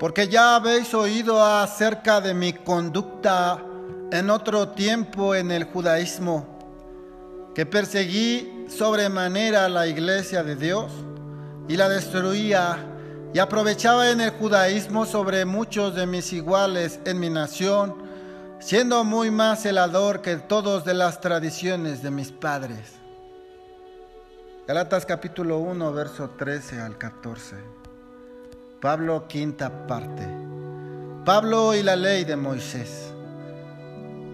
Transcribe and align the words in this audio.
porque 0.00 0.28
ya 0.28 0.56
habéis 0.56 0.94
oído 0.94 1.44
acerca 1.44 2.22
de 2.22 2.32
mi 2.32 2.54
conducta 2.54 3.62
en 4.10 4.30
otro 4.30 4.70
tiempo 4.70 5.34
en 5.34 5.50
el 5.50 5.64
judaísmo, 5.64 6.46
que 7.54 7.66
perseguí 7.66 8.64
sobremanera 8.70 9.68
la 9.68 9.86
iglesia 9.86 10.42
de 10.42 10.56
Dios 10.56 10.90
y 11.68 11.76
la 11.76 11.90
destruía 11.90 12.78
y 13.34 13.38
aprovechaba 13.40 14.08
en 14.10 14.22
el 14.22 14.30
judaísmo 14.30 15.04
sobre 15.04 15.44
muchos 15.44 15.94
de 15.94 16.06
mis 16.06 16.32
iguales 16.32 16.98
en 17.04 17.20
mi 17.20 17.28
nación, 17.28 17.94
siendo 18.58 19.04
muy 19.04 19.30
más 19.30 19.64
celador 19.64 20.22
que 20.22 20.36
todos 20.36 20.86
de 20.86 20.94
las 20.94 21.20
tradiciones 21.20 22.02
de 22.02 22.10
mis 22.10 22.32
padres. 22.32 22.94
Galatas 24.66 25.04
capítulo 25.04 25.58
1, 25.58 25.92
verso 25.92 26.30
13 26.30 26.80
al 26.80 26.96
14. 26.96 27.79
Pablo, 28.80 29.28
quinta 29.28 29.86
parte. 29.86 30.26
Pablo 31.26 31.74
y 31.74 31.82
la 31.82 31.96
ley 31.96 32.24
de 32.24 32.34
Moisés. 32.34 33.12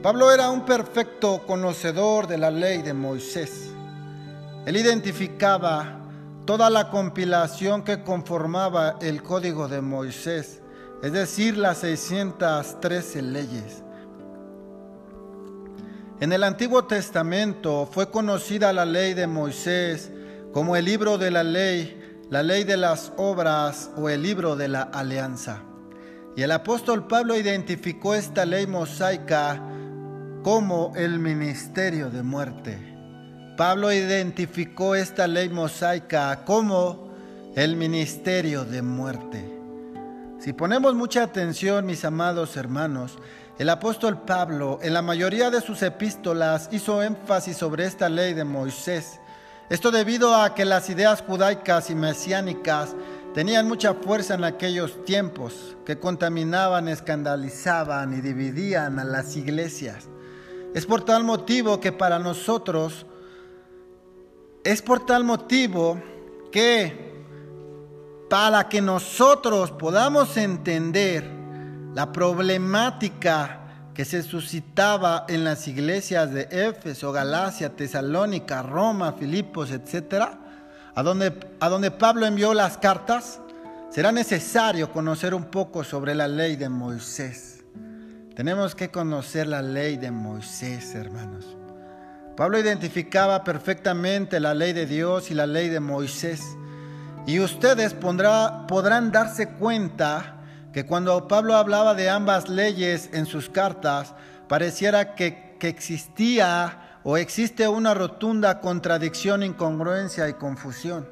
Pablo 0.03 0.31
era 0.31 0.51
un 0.51 0.65
perfecto 0.65 1.43
conocedor 1.45 2.29
de 2.29 2.39
la 2.39 2.53
ley 2.53 2.81
de 2.83 2.95
Moisés. 2.95 3.73
Él 4.65 4.77
identificaba 4.77 5.99
toda 6.45 6.71
la 6.71 6.91
compilación 6.91 7.83
que 7.83 8.05
conformaba 8.05 8.99
el 9.01 9.21
código 9.21 9.67
de 9.67 9.81
Moisés, 9.81 10.63
es 11.03 11.13
decir, 11.13 11.57
las 11.57 11.79
613 11.79 13.23
leyes. 13.23 13.83
En 16.21 16.33
el 16.33 16.45
Antiguo 16.45 16.85
Testamento 16.85 17.89
fue 17.91 18.13
conocida 18.13 18.73
la 18.73 18.85
ley 18.85 19.13
de 19.13 19.27
Moisés 19.27 20.13
como 20.53 20.77
el 20.77 20.85
libro 20.85 21.19
de 21.19 21.33
la 21.33 21.43
ley, 21.43 22.06
la 22.31 22.43
ley 22.43 22.65
de 22.65 22.77
las 22.77 23.13
obras 23.17 23.91
o 23.97 24.09
el 24.09 24.23
libro 24.23 24.57
de 24.57 24.69
la 24.69 24.83
alianza. 24.83 25.63
Y 26.37 26.43
el 26.43 26.53
apóstol 26.53 27.07
Pablo 27.07 27.37
identificó 27.37 28.15
esta 28.15 28.45
ley 28.45 28.67
mosaica 28.67 29.63
como 30.43 30.93
el 30.97 31.19
ministerio 31.19 32.11
de 32.11 32.23
muerte. 32.23 32.79
Pablo 33.57 33.93
identificó 33.93 34.95
esta 34.95 35.27
ley 35.27 35.49
mosaica 35.49 36.45
como 36.45 37.11
el 37.55 37.77
ministerio 37.77 38.65
de 38.65 38.83
muerte. 38.83 39.53
Si 40.39 40.53
ponemos 40.53 40.95
mucha 40.95 41.23
atención, 41.23 41.87
mis 41.87 42.05
amados 42.05 42.57
hermanos, 42.57 43.19
el 43.59 43.71
apóstol 43.71 44.21
Pablo 44.23 44.79
en 44.83 44.93
la 44.93 45.01
mayoría 45.01 45.49
de 45.49 45.63
sus 45.63 45.83
epístolas 45.83 46.69
hizo 46.71 47.03
énfasis 47.03 47.57
sobre 47.57 47.87
esta 47.87 48.11
ley 48.11 48.35
de 48.35 48.45
Moisés. 48.45 49.21
Esto 49.69 49.91
debido 49.91 50.35
a 50.35 50.55
que 50.55 50.65
las 50.65 50.89
ideas 50.91 51.23
judaicas 51.23 51.91
y 51.91 51.95
mesiánicas 51.95 52.95
tenían 53.35 53.67
mucha 53.67 53.95
fuerza 53.95 54.35
en 54.35 54.45
aquellos 54.45 55.05
tiempos, 55.05 55.77
que 55.85 55.99
contaminaban, 55.99 56.89
escandalizaban 56.89 58.17
y 58.17 58.21
dividían 58.21 58.99
a 58.99 59.05
las 59.05 59.37
iglesias. 59.37 60.09
Es 60.73 60.87
por 60.87 61.05
tal 61.05 61.25
motivo 61.25 61.81
que 61.81 61.93
para 61.93 62.19
nosotros 62.19 63.07
es 64.63 64.83
por 64.83 65.07
tal 65.07 65.23
motivo 65.23 66.03
que 66.51 67.25
para 68.29 68.69
que 68.69 68.81
nosotros 68.81 69.71
podamos 69.71 70.37
entender 70.37 71.25
la 71.95 72.11
problemática 72.11 73.66
que 73.97 74.05
se 74.05 74.23
suscitaba 74.23 75.25
en 75.27 75.43
las 75.43 75.67
iglesias 75.69 76.31
de 76.31 76.47
Éfeso, 76.51 77.13
Galacia, 77.13 77.71
Tesalónica, 77.71 78.61
Roma, 78.61 79.15
Filipos, 79.15 79.71
etc., 79.71 80.23
a 80.95 81.03
donde, 81.03 81.33
a 81.61 81.69
donde 81.71 81.91
Pablo 81.91 82.27
envió 82.27 82.53
las 82.53 82.77
cartas, 82.77 83.41
será 83.91 84.13
necesario 84.13 84.93
conocer 84.93 85.33
un 85.33 85.45
poco 85.45 85.83
sobre 85.83 86.15
la 86.15 86.29
ley 86.29 86.57
de 86.57 86.69
Moisés. 86.69 87.65
Tenemos 88.35 88.75
que 88.75 88.91
conocer 88.91 89.47
la 89.47 89.63
ley 89.63 89.97
de 89.97 90.11
Moisés, 90.11 90.95
hermanos. 90.95 91.57
Pablo 92.37 92.59
identificaba 92.59 93.45
perfectamente 93.45 94.41
la 94.41 94.53
ley 94.53 94.75
de 94.75 94.85
Dios 94.85 95.31
y 95.31 95.35
la 95.35 95.47
ley 95.47 95.71
de 95.71 95.81
Moisés. 95.81 96.43
Y 97.27 97.41
ustedes 97.41 97.95
podrán 97.95 99.11
darse 99.11 99.49
cuenta 99.53 100.36
que 100.77 100.85
cuando 100.85 101.27
Pablo 101.27 101.57
hablaba 101.57 101.95
de 101.95 102.11
ambas 102.11 102.51
leyes 102.51 103.09
en 103.15 103.25
sus 103.25 103.49
cartas, 103.49 104.13
pareciera 104.47 105.15
que, 105.15 105.57
existía 105.59 106.99
o 107.03 107.17
existe 107.17 107.67
una 107.67 107.95
rotunda 107.95 108.61
contradicción, 108.61 109.43
incongruencia 109.43 110.29
y 110.29 110.35
confusión. 110.35 111.09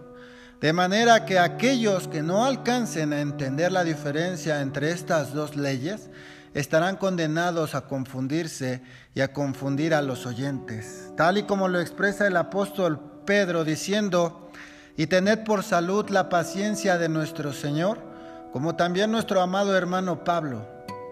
De 0.61 0.75
manera 0.75 1.25
que 1.25 1.39
aquellos 1.39 2.09
que 2.09 2.23
no 2.23 2.45
alcancen 2.45 3.15
a 3.15 3.23
entender 3.23 3.73
la 3.73 3.85
diferencia 3.85 4.61
entre 4.61 4.91
estas 4.91 5.33
dos 5.33 5.57
leyes, 5.57 6.11
estarán 6.53 6.97
condenados 6.97 7.75
a 7.75 7.87
confundirse 7.87 8.83
y 9.15 9.23
a 9.23 9.33
confundir 9.33 9.95
a 9.95 10.03
los 10.03 10.27
oyentes, 10.27 11.11
tal 11.17 11.39
y 11.39 11.45
como 11.45 11.69
lo 11.69 11.81
expresa 11.81 12.27
el 12.27 12.37
apóstol 12.37 13.01
Pedro 13.25 13.65
diciendo, 13.65 14.51
y 14.99 15.07
tened 15.07 15.43
por 15.45 15.63
salud 15.63 16.11
la 16.11 16.29
paciencia 16.29 16.99
de 16.99 17.09
nuestro 17.09 17.55
Señor, 17.55 18.13
como 18.55 18.77
también 18.77 19.11
nuestro 19.11 19.41
amado 19.41 19.77
hermano 19.77 20.23
Pablo, 20.23 20.65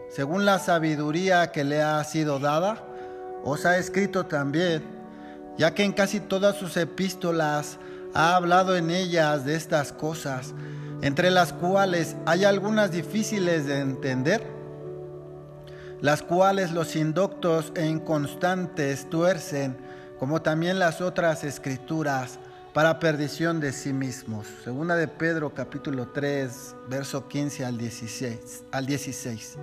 según 0.09 0.45
la 0.45 0.61
sabiduría 0.61 1.51
que 1.51 1.65
le 1.65 1.83
ha 1.83 2.05
sido 2.05 2.39
dada, 2.39 2.85
os 3.43 3.67
ha 3.67 3.79
escrito 3.79 4.27
también, 4.27 4.85
ya 5.59 5.75
que 5.75 5.83
en 5.83 5.93
casi 5.93 6.21
todas 6.21 6.55
sus 6.55 6.77
epístolas 6.77 7.81
ha 8.15 8.37
hablado 8.37 8.77
en 8.77 8.93
ellas 8.93 9.45
de 9.45 9.57
estas 9.57 9.91
cosas, 9.93 10.55
entre 11.01 11.33
las 11.33 11.53
cuales 11.53 12.15
hay 12.27 12.45
algunas 12.45 12.93
difíciles 12.93 13.67
de 13.67 13.81
entender 13.81 14.47
las 16.01 16.23
cuales 16.23 16.71
los 16.71 16.95
indoctos 16.95 17.73
e 17.75 17.87
inconstantes 17.87 19.11
tuercen, 19.11 19.77
como 20.17 20.43
también 20.43 20.79
las 20.79 21.01
otras 21.01 21.43
escrituras, 21.43 22.39
para 22.73 22.99
perdición 22.99 23.61
de 23.61 23.73
sí 23.73 23.93
mismos. 23.93 24.47
Segunda 24.65 24.97
de 24.97 25.07
Pedro 25.07 25.53
capítulo 25.53 26.09
3, 26.09 26.75
verso 26.89 27.29
15 27.29 27.67
al 27.67 27.77
16, 27.77 28.65
al 28.71 28.87
16. 28.87 29.59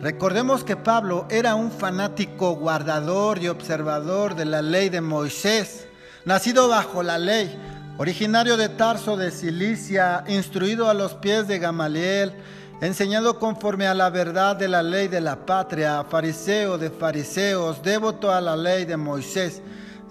Recordemos 0.00 0.64
que 0.64 0.76
Pablo 0.76 1.26
era 1.30 1.54
un 1.54 1.70
fanático 1.70 2.56
guardador 2.56 3.38
y 3.38 3.48
observador 3.48 4.34
de 4.34 4.46
la 4.46 4.62
ley 4.62 4.88
de 4.88 5.00
Moisés, 5.00 5.86
nacido 6.24 6.68
bajo 6.68 7.04
la 7.04 7.18
ley, 7.18 7.56
originario 7.98 8.56
de 8.56 8.68
Tarso 8.68 9.16
de 9.16 9.30
Cilicia, 9.30 10.24
instruido 10.26 10.90
a 10.90 10.94
los 10.94 11.14
pies 11.14 11.46
de 11.46 11.60
Gamaliel, 11.60 12.32
enseñado 12.80 13.38
conforme 13.38 13.86
a 13.86 13.94
la 13.94 14.10
verdad 14.10 14.56
de 14.56 14.66
la 14.66 14.82
ley 14.82 15.06
de 15.06 15.20
la 15.20 15.46
patria, 15.46 16.02
fariseo 16.02 16.78
de 16.78 16.90
fariseos, 16.90 17.80
devoto 17.80 18.32
a 18.32 18.40
la 18.40 18.56
ley 18.56 18.84
de 18.86 18.96
Moisés. 18.96 19.62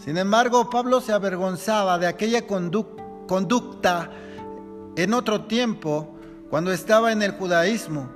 Sin 0.03 0.18
embargo, 0.18 0.69
Pablo 0.69 1.00
se 1.00 1.14
avergonzaba 1.14 1.97
de 1.97 2.08
aquella 2.08 2.46
conducta 2.46 4.09
en 4.97 5.14
otro 5.14 5.46
tiempo, 5.46 6.18
cuando 6.50 6.74
estaba 6.74 7.14
en 7.14 7.22
el 7.22 7.31
judaísmo, 7.31 8.12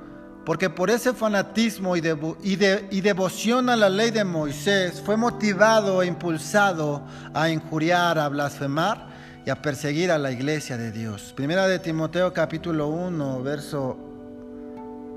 porque 0.45 0.69
por 0.69 0.89
ese 0.89 1.13
fanatismo 1.13 1.95
y, 1.95 2.01
devoción 2.01 3.69
a 3.69 3.77
la 3.77 3.89
ley 3.89 4.11
de 4.11 4.25
Moisés 4.25 5.01
fue 5.01 5.15
motivado 5.15 6.01
e 6.01 6.07
impulsado 6.07 7.03
a 7.33 7.49
injuriar, 7.49 8.19
a 8.19 8.27
blasfemar 8.27 9.07
y 9.45 9.49
a 9.49 9.61
perseguir 9.61 10.11
a 10.11 10.17
la 10.17 10.31
iglesia 10.31 10.75
de 10.75 10.91
Dios. 10.91 11.31
Primera 11.37 11.69
de 11.69 11.79
Timoteo 11.79 12.33
capítulo 12.33 12.87
1, 12.89 13.43
verso 13.43 13.97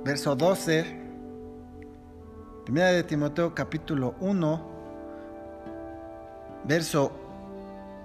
verso 0.05 0.37
12, 0.37 1.01
primera 2.65 2.93
de 2.93 3.03
Timoteo 3.03 3.55
capítulo 3.57 4.15
1, 4.21 4.70
verso 6.65 7.13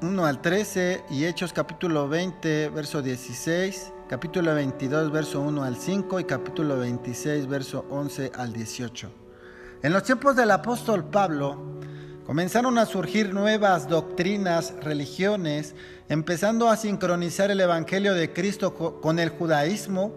1 0.02 0.26
al 0.26 0.42
13 0.42 1.06
y 1.10 1.26
Hechos 1.26 1.54
capítulo 1.54 2.08
20, 2.08 2.70
verso 2.70 3.02
16, 3.02 3.92
capítulo 4.10 4.54
22, 4.54 5.12
verso 5.12 5.42
1 5.42 5.64
al 5.64 5.76
5 5.76 6.20
y 6.20 6.24
capítulo 6.26 6.78
26, 6.78 7.48
verso 7.48 7.86
11 7.90 8.32
al 8.36 8.54
18. 8.54 9.12
En 9.84 9.94
los 9.94 10.04
tiempos 10.04 10.36
del 10.36 10.52
apóstol 10.52 11.06
Pablo 11.06 11.80
comenzaron 12.26 12.78
a 12.78 12.86
surgir 12.86 13.34
nuevas 13.34 13.88
doctrinas, 13.88 14.74
religiones, 14.82 15.76
empezando 16.10 16.70
a 16.70 16.78
sincronizar 16.78 17.52
el 17.52 17.60
Evangelio 17.60 18.14
de 18.14 18.34
Cristo 18.34 18.74
con 18.74 19.20
el 19.20 19.30
judaísmo, 19.30 20.14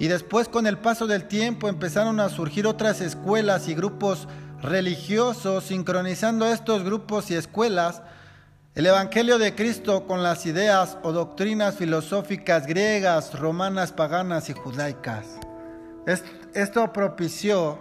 y 0.00 0.06
después 0.06 0.48
con 0.48 0.66
el 0.68 0.78
paso 0.78 1.08
del 1.08 1.26
tiempo 1.26 1.68
empezaron 1.68 2.20
a 2.20 2.28
surgir 2.28 2.66
otras 2.66 3.00
escuelas 3.00 3.68
y 3.68 3.74
grupos 3.74 4.28
religiosos, 4.62 5.64
sincronizando 5.64 6.46
estos 6.46 6.84
grupos 6.84 7.30
y 7.30 7.34
escuelas 7.34 8.02
el 8.74 8.86
Evangelio 8.86 9.38
de 9.38 9.54
Cristo 9.56 10.06
con 10.06 10.22
las 10.22 10.46
ideas 10.46 10.98
o 11.02 11.10
doctrinas 11.10 11.74
filosóficas 11.74 12.66
griegas, 12.66 13.36
romanas, 13.36 13.90
paganas 13.90 14.50
y 14.50 14.52
judaicas. 14.52 15.26
Esto 16.54 16.92
propició 16.92 17.78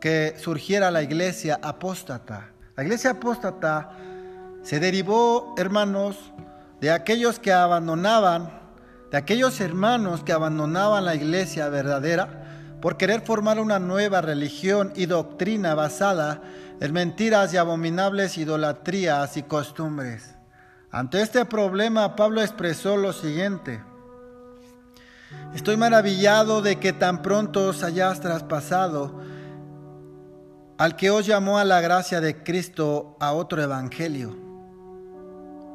que 0.00 0.34
surgiera 0.38 0.90
la 0.90 1.02
iglesia 1.02 1.60
apóstata. 1.62 2.52
La 2.74 2.84
iglesia 2.84 3.10
apóstata 3.10 3.90
se 4.62 4.80
derivó, 4.80 5.54
hermanos, 5.58 6.32
de 6.80 6.90
aquellos 6.90 7.38
que 7.38 7.52
abandonaban 7.52 8.64
de 9.14 9.18
aquellos 9.18 9.60
hermanos 9.60 10.24
que 10.24 10.32
abandonaban 10.32 11.04
la 11.04 11.14
iglesia 11.14 11.68
verdadera 11.68 12.43
por 12.84 12.98
querer 12.98 13.22
formar 13.22 13.58
una 13.60 13.78
nueva 13.78 14.20
religión 14.20 14.92
y 14.94 15.06
doctrina 15.06 15.74
basada 15.74 16.42
en 16.80 16.92
mentiras 16.92 17.54
y 17.54 17.56
abominables 17.56 18.36
idolatrías 18.36 19.38
y 19.38 19.42
costumbres. 19.44 20.34
Ante 20.90 21.22
este 21.22 21.46
problema, 21.46 22.14
Pablo 22.14 22.42
expresó 22.42 22.98
lo 22.98 23.14
siguiente. 23.14 23.82
Estoy 25.54 25.78
maravillado 25.78 26.60
de 26.60 26.78
que 26.78 26.92
tan 26.92 27.22
pronto 27.22 27.68
os 27.68 27.82
hayáis 27.82 28.20
traspasado 28.20 29.18
al 30.76 30.94
que 30.94 31.10
os 31.10 31.24
llamó 31.24 31.56
a 31.56 31.64
la 31.64 31.80
gracia 31.80 32.20
de 32.20 32.42
Cristo 32.42 33.16
a 33.18 33.32
otro 33.32 33.62
evangelio. 33.62 34.36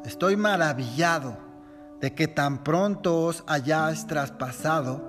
Estoy 0.06 0.36
maravillado 0.36 1.40
de 2.02 2.14
que 2.14 2.28
tan 2.28 2.64
pronto 2.64 3.20
os 3.26 3.44
hayáis 3.48 4.06
traspasado 4.06 5.09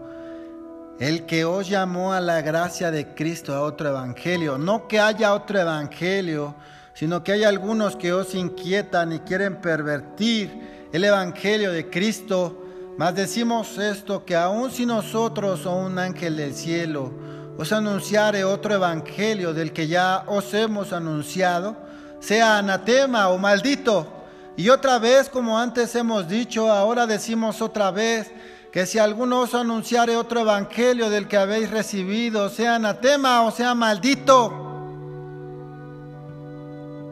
el 1.01 1.25
que 1.25 1.47
os 1.47 1.67
llamó 1.67 2.13
a 2.13 2.21
la 2.21 2.43
gracia 2.43 2.91
de 2.91 3.15
Cristo 3.15 3.55
a 3.55 3.63
otro 3.63 3.89
evangelio. 3.89 4.59
No 4.59 4.87
que 4.87 5.01
haya 5.01 5.33
otro 5.33 5.59
evangelio, 5.59 6.55
sino 6.93 7.25
que 7.25 7.33
hay 7.33 7.43
algunos 7.43 7.97
que 7.97 8.13
os 8.13 8.35
inquietan 8.35 9.15
y 9.15 9.21
quieren 9.21 9.63
pervertir 9.63 10.89
el 10.93 11.03
evangelio 11.03 11.73
de 11.73 11.89
Cristo. 11.89 12.67
Mas 12.99 13.15
decimos 13.15 13.79
esto, 13.79 14.27
que 14.27 14.37
aun 14.37 14.71
si 14.71 14.85
nosotros 14.85 15.65
o 15.65 15.75
un 15.75 15.99
ángel 15.99 16.37
del 16.37 16.55
cielo 16.55 17.11
os 17.57 17.73
anunciare 17.73 18.45
otro 18.45 18.75
evangelio 18.75 19.55
del 19.55 19.73
que 19.73 19.87
ya 19.87 20.25
os 20.27 20.53
hemos 20.53 20.93
anunciado, 20.93 21.77
sea 22.21 22.59
anatema 22.59 23.31
o 23.31 23.39
maldito. 23.39 24.07
Y 24.55 24.69
otra 24.69 24.99
vez, 24.99 25.31
como 25.31 25.59
antes 25.59 25.95
hemos 25.95 26.29
dicho, 26.29 26.71
ahora 26.71 27.07
decimos 27.07 27.63
otra 27.63 27.91
vez, 27.91 28.31
que 28.73 28.87
si 28.87 28.99
alguno 28.99 29.41
os 29.41 29.55
anunciare 29.55 30.17
otro 30.17 30.41
evangelio 30.41 31.11
del 31.11 31.27
que 31.27 31.37
habéis 31.37 31.71
recibido, 31.71 32.49
sea 32.49 32.77
anatema 32.77 33.43
o 33.43 33.51
sea 33.51 33.75
maldito. 33.75 34.53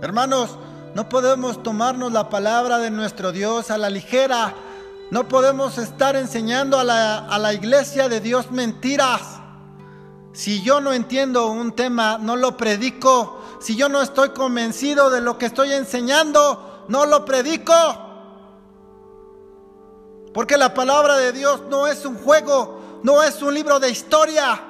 Hermanos, 0.00 0.56
no 0.94 1.08
podemos 1.08 1.62
tomarnos 1.62 2.12
la 2.12 2.28
palabra 2.28 2.78
de 2.78 2.90
nuestro 2.90 3.32
Dios 3.32 3.72
a 3.72 3.78
la 3.78 3.90
ligera. 3.90 4.54
No 5.10 5.26
podemos 5.26 5.78
estar 5.78 6.14
enseñando 6.14 6.78
a 6.78 6.84
la, 6.84 7.18
a 7.18 7.38
la 7.38 7.52
iglesia 7.52 8.08
de 8.08 8.20
Dios 8.20 8.52
mentiras. 8.52 9.22
Si 10.32 10.62
yo 10.62 10.80
no 10.80 10.92
entiendo 10.92 11.48
un 11.48 11.72
tema, 11.72 12.18
no 12.18 12.36
lo 12.36 12.56
predico. 12.56 13.42
Si 13.60 13.74
yo 13.74 13.88
no 13.88 14.00
estoy 14.00 14.28
convencido 14.28 15.10
de 15.10 15.20
lo 15.20 15.36
que 15.38 15.46
estoy 15.46 15.72
enseñando, 15.72 16.84
no 16.86 17.06
lo 17.06 17.24
predico. 17.24 17.74
Porque 20.38 20.56
la 20.56 20.72
palabra 20.72 21.16
de 21.16 21.32
Dios 21.32 21.64
no 21.68 21.88
es 21.88 22.06
un 22.06 22.14
juego, 22.14 23.00
no 23.02 23.24
es 23.24 23.42
un 23.42 23.52
libro 23.52 23.80
de 23.80 23.90
historia. 23.90 24.60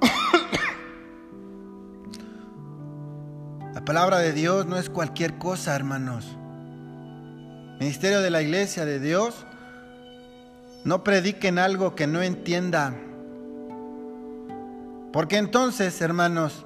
La 3.74 3.84
palabra 3.84 4.20
de 4.20 4.32
Dios 4.32 4.64
no 4.64 4.78
es 4.78 4.88
cualquier 4.88 5.36
cosa, 5.36 5.76
hermanos. 5.76 6.24
Ministerio 7.78 8.22
de 8.22 8.30
la 8.30 8.40
iglesia 8.40 8.86
de 8.86 8.98
Dios, 8.98 9.44
no 10.84 11.04
prediquen 11.04 11.58
algo 11.58 11.94
que 11.94 12.06
no 12.06 12.22
entiendan. 12.22 13.02
Porque 15.12 15.36
entonces, 15.36 16.00
hermanos, 16.00 16.64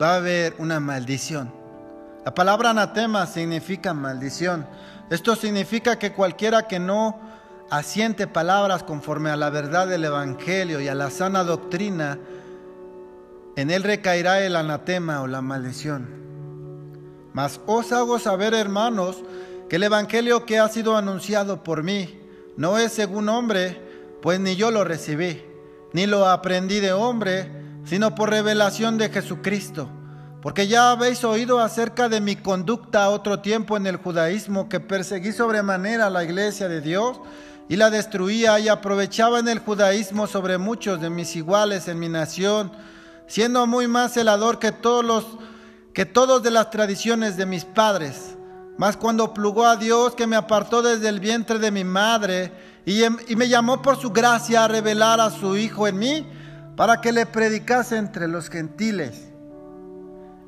va 0.00 0.12
a 0.12 0.18
haber 0.18 0.54
una 0.58 0.78
maldición. 0.78 1.52
La 2.24 2.34
palabra 2.34 2.70
anatema 2.70 3.26
significa 3.26 3.94
maldición. 3.94 4.64
Esto 5.10 5.36
significa 5.36 5.98
que 5.98 6.12
cualquiera 6.12 6.66
que 6.66 6.78
no 6.78 7.18
asiente 7.70 8.26
palabras 8.26 8.82
conforme 8.82 9.30
a 9.30 9.36
la 9.36 9.50
verdad 9.50 9.86
del 9.86 10.04
Evangelio 10.04 10.80
y 10.80 10.88
a 10.88 10.94
la 10.94 11.10
sana 11.10 11.44
doctrina, 11.44 12.18
en 13.56 13.70
él 13.70 13.82
recaerá 13.82 14.40
el 14.44 14.54
anatema 14.54 15.22
o 15.22 15.26
la 15.26 15.40
maldición. 15.40 16.08
Mas 17.32 17.60
os 17.66 17.92
hago 17.92 18.18
saber, 18.18 18.54
hermanos, 18.54 19.22
que 19.68 19.76
el 19.76 19.82
Evangelio 19.82 20.44
que 20.46 20.58
ha 20.58 20.68
sido 20.68 20.96
anunciado 20.96 21.62
por 21.62 21.82
mí 21.82 22.20
no 22.56 22.78
es 22.78 22.92
según 22.92 23.28
hombre, 23.28 23.80
pues 24.20 24.40
ni 24.40 24.56
yo 24.56 24.70
lo 24.70 24.84
recibí, 24.84 25.42
ni 25.92 26.06
lo 26.06 26.26
aprendí 26.26 26.80
de 26.80 26.92
hombre, 26.92 27.50
sino 27.84 28.14
por 28.14 28.30
revelación 28.30 28.98
de 28.98 29.08
Jesucristo 29.08 29.88
porque 30.48 30.66
ya 30.66 30.92
habéis 30.92 31.24
oído 31.24 31.60
acerca 31.60 32.08
de 32.08 32.22
mi 32.22 32.34
conducta 32.34 33.10
otro 33.10 33.40
tiempo 33.40 33.76
en 33.76 33.86
el 33.86 33.96
judaísmo, 33.96 34.66
que 34.66 34.80
perseguí 34.80 35.30
sobremanera 35.30 36.08
la 36.08 36.24
iglesia 36.24 36.70
de 36.70 36.80
Dios 36.80 37.20
y 37.68 37.76
la 37.76 37.90
destruía 37.90 38.58
y 38.58 38.68
aprovechaba 38.68 39.40
en 39.40 39.48
el 39.48 39.58
judaísmo 39.58 40.26
sobre 40.26 40.56
muchos 40.56 41.02
de 41.02 41.10
mis 41.10 41.36
iguales 41.36 41.86
en 41.86 41.98
mi 41.98 42.08
nación, 42.08 42.72
siendo 43.26 43.66
muy 43.66 43.88
más 43.88 44.14
celador 44.14 44.58
que 44.58 44.72
todos 44.72 45.04
los 45.04 45.26
que 45.92 46.06
todos 46.06 46.42
de 46.42 46.50
las 46.50 46.70
tradiciones 46.70 47.36
de 47.36 47.44
mis 47.44 47.66
padres. 47.66 48.34
Mas 48.78 48.96
cuando 48.96 49.34
plugó 49.34 49.66
a 49.66 49.76
Dios 49.76 50.14
que 50.14 50.26
me 50.26 50.36
apartó 50.36 50.80
desde 50.80 51.10
el 51.10 51.20
vientre 51.20 51.58
de 51.58 51.70
mi 51.70 51.84
madre 51.84 52.54
y, 52.86 53.04
y 53.04 53.36
me 53.36 53.50
llamó 53.50 53.82
por 53.82 54.00
su 54.00 54.12
gracia 54.12 54.64
a 54.64 54.68
revelar 54.68 55.20
a 55.20 55.28
su 55.28 55.58
Hijo 55.58 55.86
en 55.86 55.98
mí, 55.98 56.26
para 56.74 57.02
que 57.02 57.12
le 57.12 57.26
predicase 57.26 57.98
entre 57.98 58.28
los 58.28 58.48
gentiles 58.48 59.27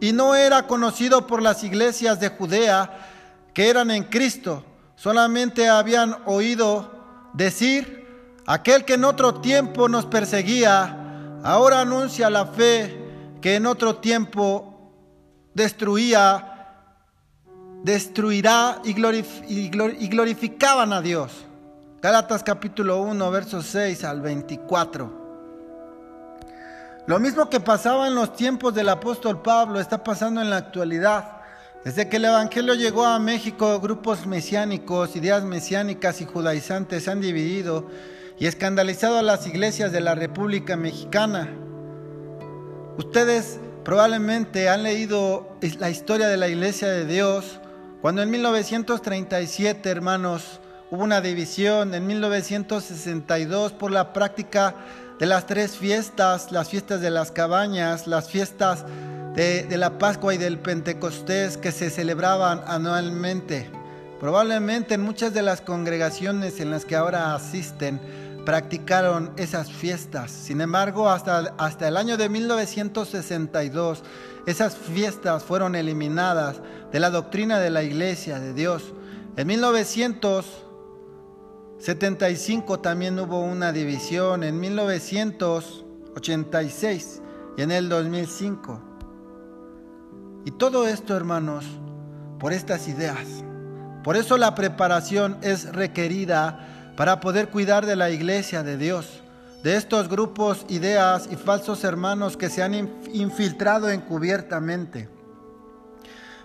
y 0.00 0.12
no 0.12 0.34
era 0.34 0.66
conocido 0.66 1.26
por 1.26 1.42
las 1.42 1.62
iglesias 1.62 2.18
de 2.18 2.28
Judea 2.28 3.06
que 3.52 3.68
eran 3.68 3.90
en 3.90 4.04
Cristo, 4.04 4.64
solamente 4.96 5.68
habían 5.68 6.16
oído 6.24 6.90
decir, 7.34 8.06
aquel 8.46 8.84
que 8.84 8.94
en 8.94 9.04
otro 9.04 9.34
tiempo 9.40 9.88
nos 9.88 10.06
perseguía, 10.06 11.38
ahora 11.42 11.80
anuncia 11.80 12.30
la 12.30 12.46
fe 12.46 12.96
que 13.40 13.56
en 13.56 13.66
otro 13.66 13.96
tiempo 13.96 14.92
destruía, 15.54 16.74
destruirá 17.82 18.80
y, 18.84 19.68
glorificaban 20.08 20.92
a 20.92 21.00
Dios. 21.00 21.32
Gálatas 22.00 22.42
capítulo 22.42 23.02
1, 23.02 23.30
versos 23.30 23.66
6 23.66 24.04
al 24.04 24.20
24. 24.22 25.19
Lo 27.10 27.18
mismo 27.18 27.50
que 27.50 27.58
pasaba 27.58 28.06
en 28.06 28.14
los 28.14 28.36
tiempos 28.36 28.72
del 28.72 28.88
apóstol 28.88 29.42
Pablo 29.42 29.80
está 29.80 30.04
pasando 30.04 30.40
en 30.40 30.48
la 30.48 30.58
actualidad. 30.58 31.40
Desde 31.84 32.08
que 32.08 32.18
el 32.18 32.26
Evangelio 32.26 32.74
llegó 32.74 33.04
a 33.04 33.18
México, 33.18 33.80
grupos 33.80 34.28
mesiánicos, 34.28 35.16
ideas 35.16 35.42
mesiánicas 35.42 36.20
y 36.20 36.24
judaizantes 36.24 37.08
han 37.08 37.20
dividido 37.20 37.90
y 38.38 38.46
escandalizado 38.46 39.18
a 39.18 39.22
las 39.22 39.44
iglesias 39.48 39.90
de 39.90 40.00
la 40.00 40.14
República 40.14 40.76
Mexicana. 40.76 41.50
Ustedes 42.96 43.58
probablemente 43.84 44.68
han 44.68 44.84
leído 44.84 45.56
la 45.80 45.90
historia 45.90 46.28
de 46.28 46.36
la 46.36 46.46
iglesia 46.46 46.86
de 46.86 47.06
Dios, 47.06 47.58
cuando 48.02 48.22
en 48.22 48.30
1937, 48.30 49.90
hermanos, 49.90 50.60
hubo 50.92 51.02
una 51.02 51.20
división, 51.20 51.92
en 51.92 52.06
1962 52.06 53.72
por 53.72 53.90
la 53.90 54.12
práctica 54.12 54.76
de 55.20 55.26
las 55.26 55.46
tres 55.46 55.76
fiestas, 55.76 56.50
las 56.50 56.70
fiestas 56.70 57.02
de 57.02 57.10
las 57.10 57.30
cabañas, 57.30 58.06
las 58.06 58.30
fiestas 58.30 58.86
de, 59.34 59.66
la 59.76 59.98
Pascua 59.98 60.34
y 60.34 60.38
del 60.38 60.58
Pentecostés 60.58 61.58
que 61.58 61.72
se 61.72 61.90
celebraban 61.90 62.62
anualmente. 62.66 63.70
Probablemente 64.18 64.94
en 64.94 65.02
muchas 65.02 65.34
de 65.34 65.42
las 65.42 65.60
congregaciones 65.60 66.58
en 66.58 66.70
las 66.70 66.86
que 66.86 66.96
ahora 66.96 67.34
asisten 67.34 68.00
practicaron 68.46 69.30
esas 69.36 69.70
fiestas. 69.70 70.30
Sin 70.30 70.62
embargo, 70.62 71.10
hasta, 71.10 71.54
hasta 71.58 71.88
el 71.88 71.98
año 71.98 72.16
de 72.16 72.30
1962, 72.30 74.02
esas 74.46 74.74
fiestas 74.74 75.42
fueron 75.42 75.74
eliminadas 75.74 76.62
de 76.90 76.98
la 76.98 77.10
doctrina 77.10 77.60
de 77.60 77.68
la 77.68 77.82
iglesia 77.82 78.40
de 78.40 78.54
Dios. 78.54 78.94
En 79.36 79.46
1900 79.46 80.69
75 81.80 82.78
también 82.80 83.18
hubo 83.18 83.40
una 83.40 83.72
división 83.72 84.44
en 84.44 84.60
1986 84.60 87.22
y 87.56 87.62
en 87.62 87.70
el 87.70 87.88
2005. 87.88 88.82
Y 90.44 90.50
todo 90.50 90.86
esto, 90.86 91.16
hermanos, 91.16 91.64
por 92.38 92.52
estas 92.52 92.86
ideas. 92.86 93.26
Por 94.04 94.18
eso 94.18 94.36
la 94.36 94.54
preparación 94.54 95.38
es 95.40 95.72
requerida 95.72 96.92
para 96.98 97.20
poder 97.20 97.48
cuidar 97.48 97.86
de 97.86 97.96
la 97.96 98.10
iglesia 98.10 98.62
de 98.62 98.76
Dios, 98.76 99.22
de 99.62 99.76
estos 99.76 100.10
grupos, 100.10 100.66
ideas 100.68 101.30
y 101.32 101.36
falsos 101.36 101.82
hermanos 101.82 102.36
que 102.36 102.50
se 102.50 102.62
han 102.62 102.74
infiltrado 103.14 103.88
encubiertamente. 103.88 105.08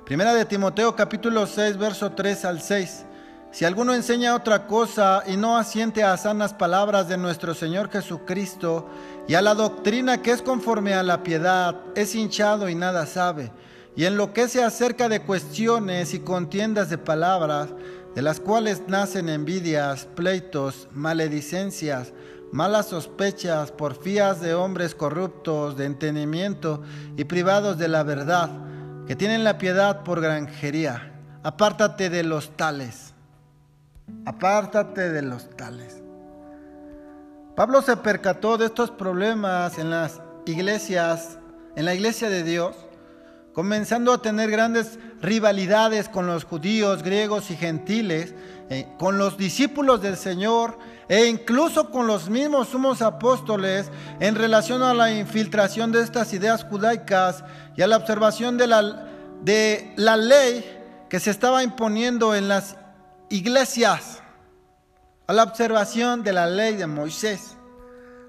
Primera 0.06 0.34
de 0.34 0.46
Timoteo 0.46 0.96
capítulo 0.96 1.46
6, 1.46 1.78
verso 1.78 2.14
3 2.14 2.46
al 2.46 2.62
6. 2.62 3.06
Si 3.56 3.64
alguno 3.64 3.94
enseña 3.94 4.36
otra 4.36 4.68
cosa 4.68 5.24
y 5.26 5.38
no 5.38 5.56
asiente 5.56 6.04
a 6.04 6.18
sanas 6.18 6.54
palabras 6.54 7.08
de 7.08 7.16
nuestro 7.16 7.54
Señor 7.54 7.90
Jesucristo 7.90 8.90
y 9.30 9.36
a 9.36 9.42
la 9.42 9.56
doctrina 9.56 10.22
que 10.22 10.32
es 10.32 10.42
conforme 10.42 10.94
a 10.94 11.04
la 11.04 11.24
piedad, 11.24 11.78
es 11.96 12.16
hinchado 12.16 12.68
y 12.68 12.76
nada 12.76 13.06
sabe, 13.06 13.54
y 13.96 14.04
en 14.04 14.18
lo 14.18 14.34
que 14.34 14.50
se 14.50 14.62
acerca 14.62 15.08
de 15.08 15.22
cuestiones 15.22 16.14
y 16.14 16.20
contiendas 16.20 16.90
de 16.90 16.98
palabras, 16.98 17.70
de 18.14 18.22
las 18.22 18.42
cuales 18.42 18.82
nacen 18.90 19.30
envidias, 19.30 20.04
pleitos, 20.04 20.90
maledicencias, 20.92 22.12
malas 22.52 22.88
sospechas, 22.88 23.72
porfías 23.72 24.42
de 24.42 24.54
hombres 24.54 24.96
corruptos 24.96 25.78
de 25.78 25.86
entendimiento 25.86 26.82
y 27.16 27.24
privados 27.24 27.78
de 27.78 27.88
la 27.88 28.04
verdad, 28.04 28.50
que 29.08 29.16
tienen 29.16 29.46
la 29.46 29.58
piedad 29.58 30.04
por 30.04 30.20
granjería. 30.20 31.14
Apártate 31.42 32.10
de 32.10 32.24
los 32.24 32.50
tales. 32.58 33.15
Apártate 34.26 35.12
de 35.12 35.22
los 35.22 35.50
tales. 35.56 36.02
Pablo 37.56 37.82
se 37.82 37.96
percató 37.98 38.58
de 38.58 38.66
estos 38.66 38.92
problemas 38.92 39.78
en 39.78 39.90
las 39.90 40.22
iglesias, 40.46 41.38
en 41.76 41.86
la 41.86 41.94
iglesia 41.94 42.30
de 42.30 42.44
Dios, 42.44 42.76
comenzando 43.54 44.12
a 44.12 44.22
tener 44.22 44.52
grandes 44.52 45.00
rivalidades 45.22 46.10
con 46.10 46.28
los 46.28 46.44
judíos, 46.44 47.02
griegos 47.02 47.50
y 47.52 47.56
gentiles, 47.56 48.36
eh, 48.70 48.88
con 48.98 49.18
los 49.18 49.38
discípulos 49.38 50.02
del 50.02 50.18
Señor 50.18 50.78
e 51.08 51.28
incluso 51.28 51.92
con 51.92 52.08
los 52.08 52.30
mismos 52.30 52.70
sumos 52.70 53.02
apóstoles 53.02 53.92
en 54.20 54.36
relación 54.36 54.82
a 54.82 54.94
la 54.94 55.14
infiltración 55.14 55.92
de 55.92 56.02
estas 56.02 56.34
ideas 56.34 56.64
judaicas 56.64 57.44
y 57.78 57.84
a 57.84 57.88
la 57.88 57.98
observación 57.98 58.58
de 58.58 58.68
la, 58.68 59.08
de 59.44 59.94
la 59.96 60.18
ley 60.18 60.66
que 61.10 61.20
se 61.20 61.30
estaba 61.30 61.64
imponiendo 61.64 62.36
en 62.36 62.48
las 62.48 62.76
iglesias, 63.30 64.22
a 65.28 65.34
la 65.34 65.44
observación 65.44 66.24
de 66.24 66.34
la 66.34 66.48
ley 66.48 66.76
de 66.76 66.88
Moisés. 66.88 67.56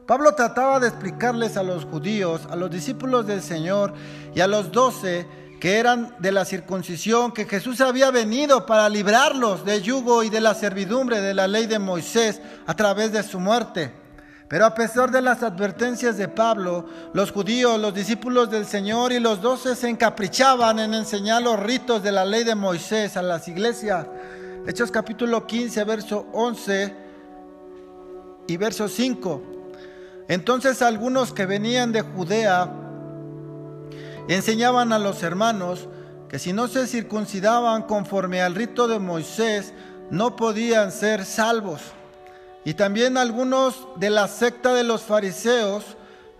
Pablo 0.06 0.34
trataba 0.34 0.80
de 0.80 0.88
explicarles 0.88 1.56
a 1.56 1.62
los 1.62 1.84
judíos, 1.84 2.42
a 2.50 2.56
los 2.56 2.70
discípulos 2.70 3.26
del 3.26 3.42
Señor 3.42 3.92
y 4.34 4.40
a 4.40 4.46
los 4.46 4.70
doce 4.70 5.26
que 5.60 5.78
eran 5.78 6.14
de 6.18 6.32
la 6.32 6.44
circuncisión, 6.44 7.32
que 7.32 7.46
Jesús 7.46 7.80
había 7.80 8.10
venido 8.10 8.66
para 8.66 8.88
librarlos 8.88 9.64
de 9.64 9.82
yugo 9.82 10.22
y 10.22 10.30
de 10.30 10.40
la 10.40 10.54
servidumbre 10.54 11.20
de 11.20 11.34
la 11.34 11.48
ley 11.48 11.66
de 11.66 11.78
Moisés 11.78 12.40
a 12.66 12.74
través 12.74 13.12
de 13.12 13.22
su 13.22 13.40
muerte. 13.40 13.92
Pero 14.48 14.64
a 14.64 14.74
pesar 14.74 15.10
de 15.10 15.22
las 15.22 15.42
advertencias 15.42 16.16
de 16.16 16.28
Pablo, 16.28 16.86
los 17.12 17.32
judíos, 17.32 17.80
los 17.80 17.92
discípulos 17.92 18.48
del 18.48 18.64
Señor 18.64 19.12
y 19.12 19.18
los 19.18 19.40
doce 19.40 19.74
se 19.74 19.88
encaprichaban 19.88 20.78
en 20.78 20.94
enseñar 20.94 21.42
los 21.42 21.58
ritos 21.58 22.02
de 22.02 22.12
la 22.12 22.24
ley 22.24 22.44
de 22.44 22.54
Moisés 22.54 23.16
a 23.16 23.22
las 23.22 23.48
iglesias. 23.48 24.06
Hechos 24.68 24.90
capítulo 24.90 25.46
15, 25.46 25.84
verso 25.84 26.26
11 26.32 26.92
y 28.48 28.56
verso 28.56 28.88
5. 28.88 29.42
Entonces 30.26 30.82
algunos 30.82 31.32
que 31.32 31.46
venían 31.46 31.92
de 31.92 32.00
Judea 32.00 32.68
enseñaban 34.26 34.92
a 34.92 34.98
los 34.98 35.22
hermanos 35.22 35.88
que 36.28 36.40
si 36.40 36.52
no 36.52 36.66
se 36.66 36.88
circuncidaban 36.88 37.84
conforme 37.84 38.42
al 38.42 38.56
rito 38.56 38.88
de 38.88 38.98
Moisés, 38.98 39.72
no 40.10 40.34
podían 40.34 40.90
ser 40.90 41.24
salvos. 41.24 41.80
Y 42.64 42.74
también 42.74 43.18
algunos 43.18 43.86
de 43.94 44.10
la 44.10 44.26
secta 44.26 44.74
de 44.74 44.82
los 44.82 45.02
fariseos 45.02 45.84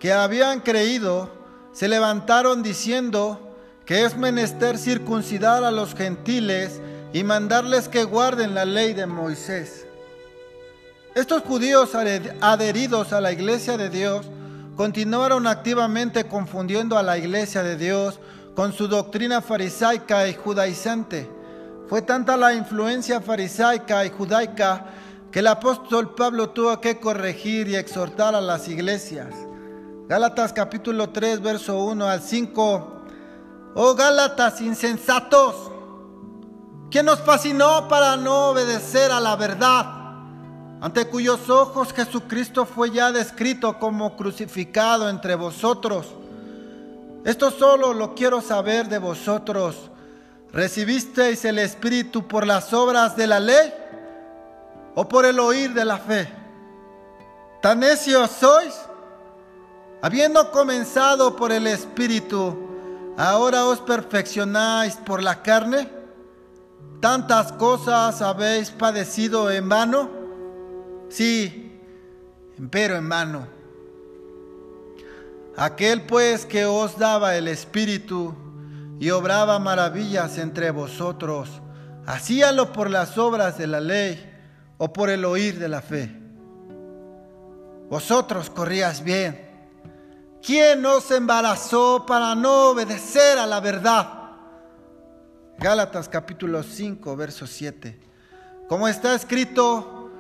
que 0.00 0.12
habían 0.12 0.62
creído 0.62 1.30
se 1.72 1.86
levantaron 1.86 2.64
diciendo 2.64 3.54
que 3.84 4.04
es 4.04 4.16
menester 4.16 4.78
circuncidar 4.78 5.62
a 5.62 5.70
los 5.70 5.94
gentiles 5.94 6.80
y 7.16 7.24
mandarles 7.24 7.88
que 7.88 8.04
guarden 8.04 8.54
la 8.54 8.66
ley 8.66 8.92
de 8.92 9.06
Moisés. 9.06 9.86
Estos 11.14 11.40
judíos 11.44 11.94
adheridos 11.94 13.14
a 13.14 13.22
la 13.22 13.32
iglesia 13.32 13.78
de 13.78 13.88
Dios 13.88 14.26
continuaron 14.76 15.46
activamente 15.46 16.26
confundiendo 16.28 16.98
a 16.98 17.02
la 17.02 17.16
iglesia 17.16 17.62
de 17.62 17.78
Dios 17.78 18.20
con 18.54 18.74
su 18.74 18.86
doctrina 18.86 19.40
farisaica 19.40 20.28
y 20.28 20.34
judaizante. 20.34 21.26
Fue 21.88 22.02
tanta 22.02 22.36
la 22.36 22.52
influencia 22.52 23.22
farisaica 23.22 24.04
y 24.04 24.10
judaica 24.10 24.84
que 25.32 25.38
el 25.38 25.46
apóstol 25.46 26.14
Pablo 26.14 26.50
tuvo 26.50 26.78
que 26.82 27.00
corregir 27.00 27.66
y 27.66 27.76
exhortar 27.76 28.34
a 28.34 28.42
las 28.42 28.68
iglesias. 28.68 29.34
Gálatas 30.06 30.52
capítulo 30.52 31.08
3, 31.08 31.40
verso 31.40 31.82
1 31.82 32.06
al 32.06 32.20
5. 32.20 32.92
Oh 33.74 33.94
Gálatas 33.94 34.60
insensatos, 34.60 35.72
¿quién 36.96 37.04
nos 37.04 37.20
fascinó 37.20 37.88
para 37.88 38.16
no 38.16 38.48
obedecer 38.48 39.12
a 39.12 39.20
la 39.20 39.36
verdad? 39.36 39.84
ante 40.80 41.06
cuyos 41.06 41.50
ojos 41.50 41.92
Jesucristo 41.92 42.64
fue 42.64 42.90
ya 42.90 43.12
descrito 43.12 43.78
como 43.78 44.16
crucificado 44.16 45.10
entre 45.10 45.34
vosotros. 45.34 46.06
Esto 47.22 47.50
solo 47.50 47.92
lo 47.92 48.14
quiero 48.14 48.40
saber 48.40 48.88
de 48.88 48.96
vosotros. 48.96 49.90
¿Recibisteis 50.54 51.44
el 51.44 51.58
Espíritu 51.58 52.26
por 52.26 52.46
las 52.46 52.72
obras 52.72 53.14
de 53.14 53.26
la 53.26 53.40
ley 53.40 53.74
o 54.94 55.06
por 55.06 55.26
el 55.26 55.38
oír 55.38 55.74
de 55.74 55.84
la 55.84 55.98
fe? 55.98 56.32
¿Tan 57.60 57.80
necios 57.80 58.30
sois? 58.30 58.74
Habiendo 60.00 60.50
comenzado 60.50 61.36
por 61.36 61.52
el 61.52 61.66
Espíritu, 61.66 62.56
¿ahora 63.18 63.66
os 63.66 63.80
perfeccionáis 63.80 64.96
por 64.96 65.22
la 65.22 65.42
carne? 65.42 65.95
¿Tantas 67.00 67.52
cosas 67.52 68.22
habéis 68.22 68.70
padecido 68.70 69.50
en 69.50 69.68
vano? 69.68 70.10
Sí, 71.08 71.78
pero 72.70 72.96
en 72.96 73.08
vano. 73.08 73.46
Aquel 75.56 76.02
pues 76.02 76.44
que 76.44 76.64
os 76.64 76.98
daba 76.98 77.36
el 77.36 77.48
Espíritu 77.48 78.34
y 78.98 79.10
obraba 79.10 79.58
maravillas 79.58 80.38
entre 80.38 80.70
vosotros, 80.70 81.48
hacíalo 82.06 82.72
por 82.72 82.90
las 82.90 83.16
obras 83.18 83.56
de 83.58 83.66
la 83.66 83.80
ley 83.80 84.32
o 84.78 84.92
por 84.92 85.10
el 85.10 85.24
oír 85.24 85.58
de 85.58 85.68
la 85.68 85.80
fe. 85.80 86.14
Vosotros 87.88 88.50
corrías 88.50 89.02
bien. 89.02 89.46
¿Quién 90.42 90.84
os 90.84 91.10
embarazó 91.10 92.04
para 92.06 92.34
no 92.34 92.70
obedecer 92.70 93.38
a 93.38 93.46
la 93.46 93.60
verdad? 93.60 94.25
Gálatas 95.58 96.08
capítulo 96.10 96.62
5, 96.62 97.16
verso 97.16 97.46
7. 97.46 97.98
Como 98.68 98.88
está 98.88 99.14
escrito, 99.14 100.10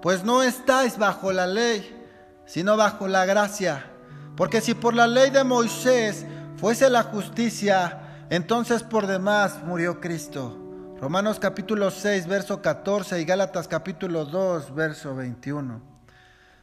pues 0.00 0.22
no 0.22 0.42
estáis 0.44 0.98
bajo 0.98 1.32
la 1.32 1.48
ley, 1.48 2.06
sino 2.46 2.76
bajo 2.76 3.08
la 3.08 3.24
gracia. 3.24 3.90
Porque 4.36 4.60
si 4.60 4.74
por 4.74 4.94
la 4.94 5.08
ley 5.08 5.30
de 5.30 5.42
Moisés 5.42 6.24
fuese 6.56 6.88
la 6.90 7.02
justicia, 7.02 8.26
entonces 8.30 8.84
por 8.84 9.08
demás 9.08 9.64
murió 9.64 10.00
Cristo. 10.00 10.60
Romanos 11.00 11.40
capítulo 11.40 11.90
6, 11.90 12.28
verso 12.28 12.62
14 12.62 13.20
y 13.20 13.24
Gálatas 13.24 13.66
capítulo 13.66 14.24
2, 14.24 14.74
verso 14.76 15.16
21. 15.16 15.82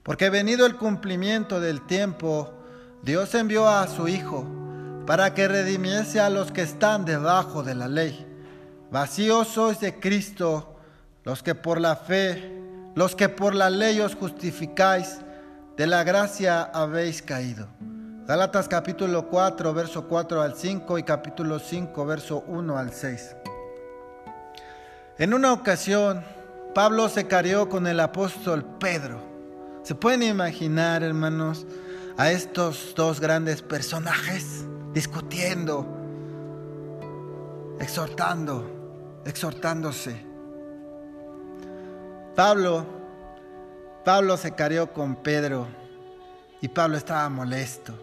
Porque 0.04 0.30
venido 0.30 0.66
el 0.66 0.78
cumplimiento 0.78 1.60
del 1.60 1.86
tiempo, 1.86 2.54
Dios 3.04 3.36
envió 3.36 3.68
a 3.68 3.88
su 3.88 4.08
Hijo 4.08 4.61
para 5.12 5.34
que 5.34 5.46
redimiese 5.46 6.22
a 6.22 6.30
los 6.30 6.53
que 6.53 6.62
están 6.62 7.03
debajo 7.03 7.63
de 7.63 7.75
la 7.75 7.89
ley. 7.89 8.25
Vacíos 8.91 9.50
sois 9.50 9.77
de 9.82 10.00
Cristo, 10.00 10.77
los 11.25 11.44
que 11.44 11.53
por 11.53 11.82
la 11.82 11.98
fe 11.98 12.62
los 12.96 13.13
que 13.13 13.27
por 13.27 13.53
la 13.53 13.70
ley 13.70 14.00
os 14.00 14.15
justificáis, 14.15 15.20
de 15.75 15.86
la 15.86 16.06
gracia 16.06 16.63
habéis 16.63 17.22
caído. 17.22 17.68
Galatas 18.25 18.70
capítulo 18.70 19.27
4, 19.27 19.74
verso 19.74 20.08
4 20.08 20.41
al 20.41 20.56
5 20.56 20.98
y 20.98 21.03
capítulo 21.03 21.60
5, 21.60 22.06
verso 22.06 22.46
1 22.48 22.77
al 22.77 22.94
6. 22.94 23.36
En 25.18 25.34
una 25.34 25.51
ocasión, 25.51 26.24
Pablo 26.74 27.10
se 27.10 27.27
carió 27.27 27.68
con 27.68 27.86
el 27.86 28.00
apóstol 28.00 28.63
Pedro. 28.80 29.20
¿Se 29.84 29.94
pueden 29.94 30.24
imaginar, 30.24 31.03
hermanos, 31.03 31.65
a 32.15 32.32
estos 32.32 32.94
dos 32.96 33.20
grandes 33.20 33.62
personajes 33.62 34.71
discutiendo, 34.94 35.86
exhortando, 37.80 39.22
exhortándose? 39.26 40.26
Pablo, 42.36 42.86
Pablo 44.06 44.38
se 44.38 44.54
carió 44.54 44.94
con 44.94 45.16
Pedro 45.16 45.68
y 46.62 46.68
Pablo 46.68 46.98
estaba 46.98 47.28
molesto, 47.30 47.94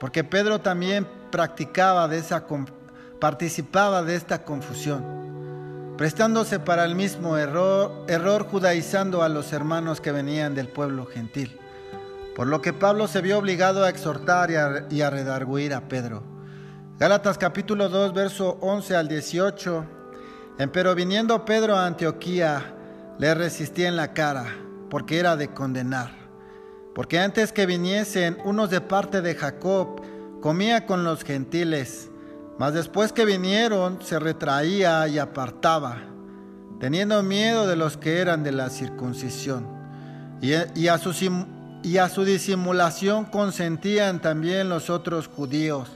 porque 0.00 0.24
Pedro 0.24 0.60
también 0.60 1.06
practicaba 1.30 2.08
de 2.08 2.18
esa, 2.18 2.44
participaba 3.20 4.02
de 4.02 4.16
esta 4.16 4.44
confusión, 4.44 5.94
prestándose 5.96 6.58
para 6.58 6.84
el 6.84 6.94
mismo 6.94 7.36
error, 7.36 8.04
error 8.08 8.46
judaizando 8.48 9.22
a 9.22 9.28
los 9.28 9.52
hermanos 9.52 10.00
que 10.00 10.12
venían 10.12 10.54
del 10.54 10.68
pueblo 10.68 11.06
gentil. 11.06 11.58
Por 12.34 12.48
lo 12.48 12.60
que 12.60 12.72
Pablo 12.72 13.06
se 13.06 13.20
vio 13.20 13.38
obligado 13.38 13.84
a 13.84 13.90
exhortar 13.90 14.50
y 14.50 14.56
a, 14.56 14.86
y 14.90 15.02
a 15.02 15.10
redarguir 15.10 15.72
a 15.72 15.88
Pedro. 15.88 16.22
Gálatas 16.98 17.38
capítulo 17.38 17.88
2, 17.88 18.12
verso 18.12 18.58
11 18.60 18.96
al 18.96 19.08
18. 19.08 19.84
Pero 20.72 20.94
viniendo 20.94 21.44
Pedro 21.44 21.76
a 21.76 21.86
Antioquía, 21.86 22.74
le 23.18 23.34
resistía 23.34 23.88
en 23.88 23.96
la 23.96 24.12
cara, 24.12 24.46
porque 24.90 25.18
era 25.18 25.36
de 25.36 25.48
condenar. 25.48 26.10
Porque 26.94 27.18
antes 27.18 27.52
que 27.52 27.66
viniesen 27.66 28.38
unos 28.44 28.70
de 28.70 28.80
parte 28.80 29.20
de 29.20 29.34
Jacob, 29.34 30.00
comía 30.40 30.86
con 30.86 31.04
los 31.04 31.24
gentiles, 31.24 32.10
mas 32.58 32.74
después 32.74 33.12
que 33.12 33.24
vinieron 33.24 34.00
se 34.02 34.18
retraía 34.18 35.06
y 35.08 35.18
apartaba. 35.18 35.98
teniendo 36.80 37.22
miedo 37.22 37.66
de 37.66 37.76
los 37.76 37.96
que 37.96 38.18
eran 38.18 38.42
de 38.42 38.52
la 38.52 38.68
circuncisión. 38.68 39.66
Y, 40.42 40.88
a, 40.88 40.98
su, 40.98 41.14
y 41.84 41.98
a 41.98 42.08
su 42.08 42.24
disimulación 42.24 43.26
consentían 43.26 44.22
también 44.22 44.70
los 44.70 44.88
otros 44.88 45.28
judíos, 45.28 45.90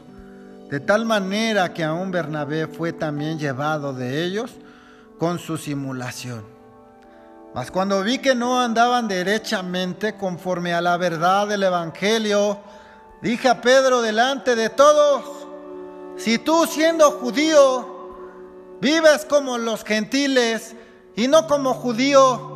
de 0.68 0.80
tal 0.80 1.07
manera 1.07 1.73
que 1.73 1.83
aún 1.83 2.11
Bernabé 2.11 2.66
fue 2.66 2.92
también 2.92 3.38
llevado 3.38 3.95
de 3.95 4.23
ellos 4.23 4.50
con 5.18 5.38
su 5.38 5.57
simulación. 5.57 6.45
Mas 7.54 7.71
cuando 7.71 8.02
vi 8.02 8.18
que 8.18 8.35
no 8.35 8.61
andaban 8.61 9.09
derechamente 9.09 10.14
conforme 10.14 10.75
a 10.75 10.83
la 10.83 10.99
verdad 10.99 11.49
del 11.49 11.62
Evangelio, 11.62 12.59
dije 13.23 13.49
a 13.49 13.62
Pedro 13.62 14.02
delante 14.02 14.54
de 14.57 14.68
todos, 14.68 15.25
si 16.18 16.37
tú 16.37 16.66
siendo 16.66 17.12
judío 17.12 18.76
vives 18.83 19.25
como 19.25 19.57
los 19.57 19.85
gentiles 19.85 20.76
y 21.16 21.28
no 21.28 21.47
como 21.47 21.73
judío, 21.73 22.48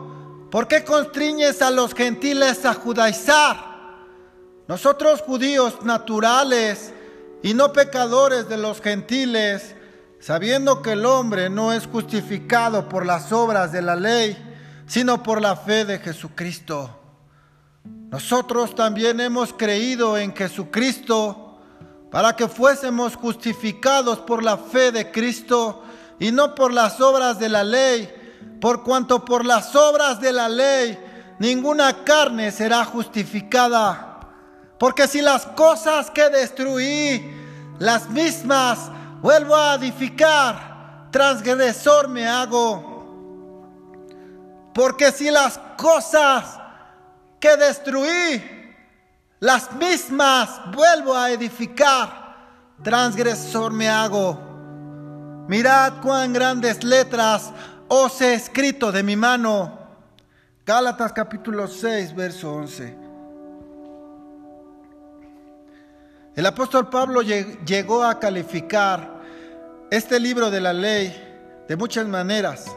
¿por 0.52 0.68
qué 0.68 0.85
constriñes 0.85 1.62
a 1.62 1.71
los 1.71 1.94
gentiles 1.94 2.66
a 2.66 2.75
judaizar? 2.75 3.56
Nosotros 4.68 5.23
judíos 5.23 5.82
naturales 5.82 6.92
y 7.42 7.54
no 7.54 7.73
pecadores 7.73 8.50
de 8.50 8.59
los 8.59 8.82
gentiles, 8.82 9.75
sabiendo 10.21 10.82
que 10.82 10.92
el 10.92 11.06
hombre 11.06 11.49
no 11.49 11.73
es 11.73 11.87
justificado 11.87 12.87
por 12.87 13.06
las 13.06 13.32
obras 13.32 13.73
de 13.73 13.80
la 13.80 13.97
ley, 13.97 14.37
sino 14.87 15.23
por 15.23 15.40
la 15.40 15.56
fe 15.56 15.87
de 15.87 15.99
Jesucristo. 15.99 17.00
Nosotros 18.11 18.75
también 18.75 19.21
hemos 19.21 19.54
creído 19.54 20.18
en 20.18 20.37
Jesucristo 20.37 21.61
para 22.11 22.37
que 22.37 22.47
fuésemos 22.47 23.16
justificados 23.16 24.18
por 24.18 24.44
la 24.44 24.59
fe 24.59 24.92
de 24.92 25.11
Cristo 25.11 25.82
y 26.21 26.30
no 26.30 26.54
por 26.54 26.75
las 26.75 27.00
obras 27.00 27.38
de 27.38 27.49
la 27.49 27.64
ley, 27.64 28.21
por 28.62 28.85
cuanto 28.85 29.25
por 29.25 29.45
las 29.45 29.75
obras 29.75 30.21
de 30.21 30.33
la 30.33 30.49
ley 30.49 30.97
ninguna 31.40 32.04
carne 32.04 32.52
será 32.52 32.85
justificada. 32.85 34.21
Porque 34.78 35.09
si 35.09 35.21
las 35.21 35.45
cosas 35.47 36.12
que 36.12 36.31
destruí, 36.31 37.28
las 37.81 38.09
mismas 38.09 38.78
vuelvo 39.21 39.57
a 39.57 39.75
edificar, 39.75 41.09
transgresor 41.11 42.07
me 42.07 42.28
hago. 42.28 43.64
Porque 44.73 45.11
si 45.11 45.28
las 45.28 45.59
cosas 45.76 46.61
que 47.40 47.57
destruí, 47.57 48.40
las 49.40 49.73
mismas 49.73 50.49
vuelvo 50.73 51.16
a 51.16 51.33
edificar, 51.33 52.37
transgresor 52.81 53.73
me 53.73 53.88
hago. 53.88 54.52
Mirad 55.49 55.95
cuán 56.00 56.33
grandes 56.33 56.85
letras 56.85 57.50
os 57.94 58.22
he 58.22 58.32
escrito 58.32 58.90
de 58.90 59.02
mi 59.02 59.16
mano. 59.16 59.78
Gálatas 60.64 61.12
capítulo 61.12 61.68
6, 61.68 62.14
verso 62.14 62.54
11. 62.54 62.96
El 66.34 66.46
apóstol 66.46 66.88
Pablo 66.88 67.20
llegó 67.20 68.02
a 68.02 68.18
calificar 68.18 69.20
este 69.90 70.18
libro 70.18 70.50
de 70.50 70.62
la 70.62 70.72
ley 70.72 71.14
de 71.68 71.76
muchas 71.76 72.08
maneras, 72.08 72.75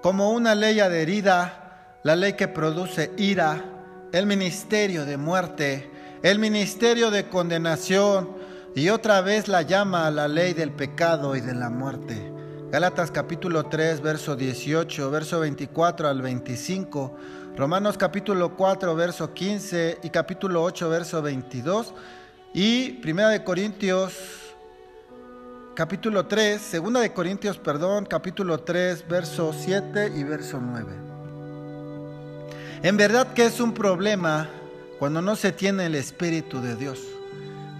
como 0.00 0.30
una 0.30 0.54
ley 0.54 0.80
adherida, 0.80 1.98
la 2.02 2.16
ley 2.16 2.32
que 2.32 2.48
produce 2.48 3.12
ira, 3.18 3.62
el 4.10 4.24
ministerio 4.24 5.04
de 5.04 5.18
muerte, 5.18 5.90
el 6.22 6.38
ministerio 6.38 7.10
de 7.10 7.28
condenación, 7.28 8.34
y 8.74 8.88
otra 8.88 9.20
vez 9.20 9.48
la 9.48 9.60
llama 9.60 10.06
a 10.06 10.10
la 10.10 10.28
ley 10.28 10.54
del 10.54 10.72
pecado 10.72 11.36
y 11.36 11.42
de 11.42 11.54
la 11.54 11.68
muerte. 11.68 12.35
Gálatas 12.76 13.10
capítulo 13.10 13.64
3, 13.64 14.02
verso 14.02 14.36
18, 14.36 15.10
verso 15.10 15.40
24 15.40 16.08
al 16.08 16.20
25. 16.20 17.16
Romanos 17.56 17.96
capítulo 17.96 18.54
4, 18.54 18.94
verso 18.94 19.32
15 19.32 20.00
y 20.02 20.10
capítulo 20.10 20.62
8, 20.62 20.90
verso 20.90 21.22
22. 21.22 21.94
Y 22.52 22.90
Primera 23.00 23.30
de 23.30 23.42
Corintios 23.42 24.12
capítulo 25.74 26.26
3, 26.26 26.60
Segunda 26.60 27.00
de 27.00 27.14
Corintios, 27.14 27.56
perdón, 27.56 28.04
capítulo 28.04 28.60
3, 28.60 29.08
verso 29.08 29.54
7 29.54 30.12
y 30.14 30.24
verso 30.24 30.60
9. 30.60 30.92
En 32.82 32.98
verdad 32.98 33.32
que 33.32 33.46
es 33.46 33.58
un 33.58 33.72
problema 33.72 34.50
cuando 34.98 35.22
no 35.22 35.34
se 35.34 35.50
tiene 35.50 35.86
el 35.86 35.94
Espíritu 35.94 36.60
de 36.60 36.76
Dios. 36.76 37.00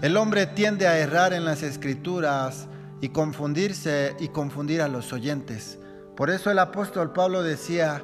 El 0.01 0.17
hombre 0.17 0.47
tiende 0.47 0.87
a 0.87 0.97
errar 0.97 1.33
en 1.33 1.45
las 1.45 1.61
escrituras 1.61 2.65
y 3.01 3.09
confundirse 3.09 4.15
y 4.19 4.29
confundir 4.29 4.81
a 4.81 4.87
los 4.87 5.13
oyentes. 5.13 5.79
Por 6.15 6.29
eso 6.29 6.49
el 6.49 6.59
apóstol 6.59 7.13
Pablo 7.13 7.43
decía, 7.43 8.03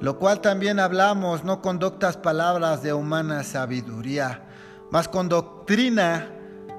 lo 0.00 0.18
cual 0.18 0.40
también 0.40 0.78
hablamos 0.78 1.44
no 1.44 1.62
con 1.62 1.78
doctas 1.78 2.16
palabras 2.16 2.82
de 2.82 2.92
humana 2.92 3.42
sabiduría, 3.42 4.42
mas 4.90 5.08
con 5.08 5.28
doctrina, 5.28 6.28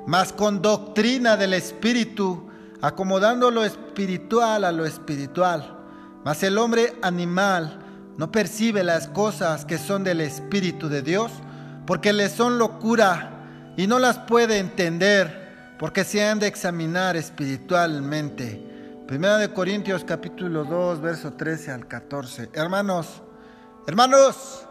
mas 0.06 0.32
con 0.32 0.62
doctrina 0.62 1.38
del 1.38 1.54
Espíritu, 1.54 2.50
acomodando 2.82 3.50
lo 3.50 3.64
espiritual 3.64 4.64
a 4.64 4.72
lo 4.72 4.86
espiritual. 4.86 5.80
Mas 6.24 6.44
el 6.44 6.58
hombre 6.58 6.96
animal 7.02 7.80
no 8.18 8.32
percibe 8.32 8.84
las 8.84 9.08
cosas 9.08 9.66
que 9.66 9.78
son 9.78 10.04
del 10.04 10.22
Espíritu 10.22 10.88
de 10.88 11.02
Dios, 11.02 11.32
porque 11.88 12.14
le 12.14 12.30
son 12.30 12.58
locura 12.58 13.74
y 13.78 13.88
no 13.88 14.00
las 14.00 14.20
puede 14.20 14.60
entender 14.60 15.45
porque 15.78 16.04
se 16.04 16.24
han 16.24 16.40
de 16.40 16.48
examinar 16.48 17.16
espiritualmente. 17.16 18.62
Primera 19.08 19.38
de 19.38 19.52
Corintios 19.52 20.04
capítulo 20.04 20.64
2, 20.64 21.02
verso 21.02 21.34
13 21.34 21.72
al 21.72 21.88
14. 21.88 22.50
Hermanos, 22.54 23.22
hermanos, 23.86 24.66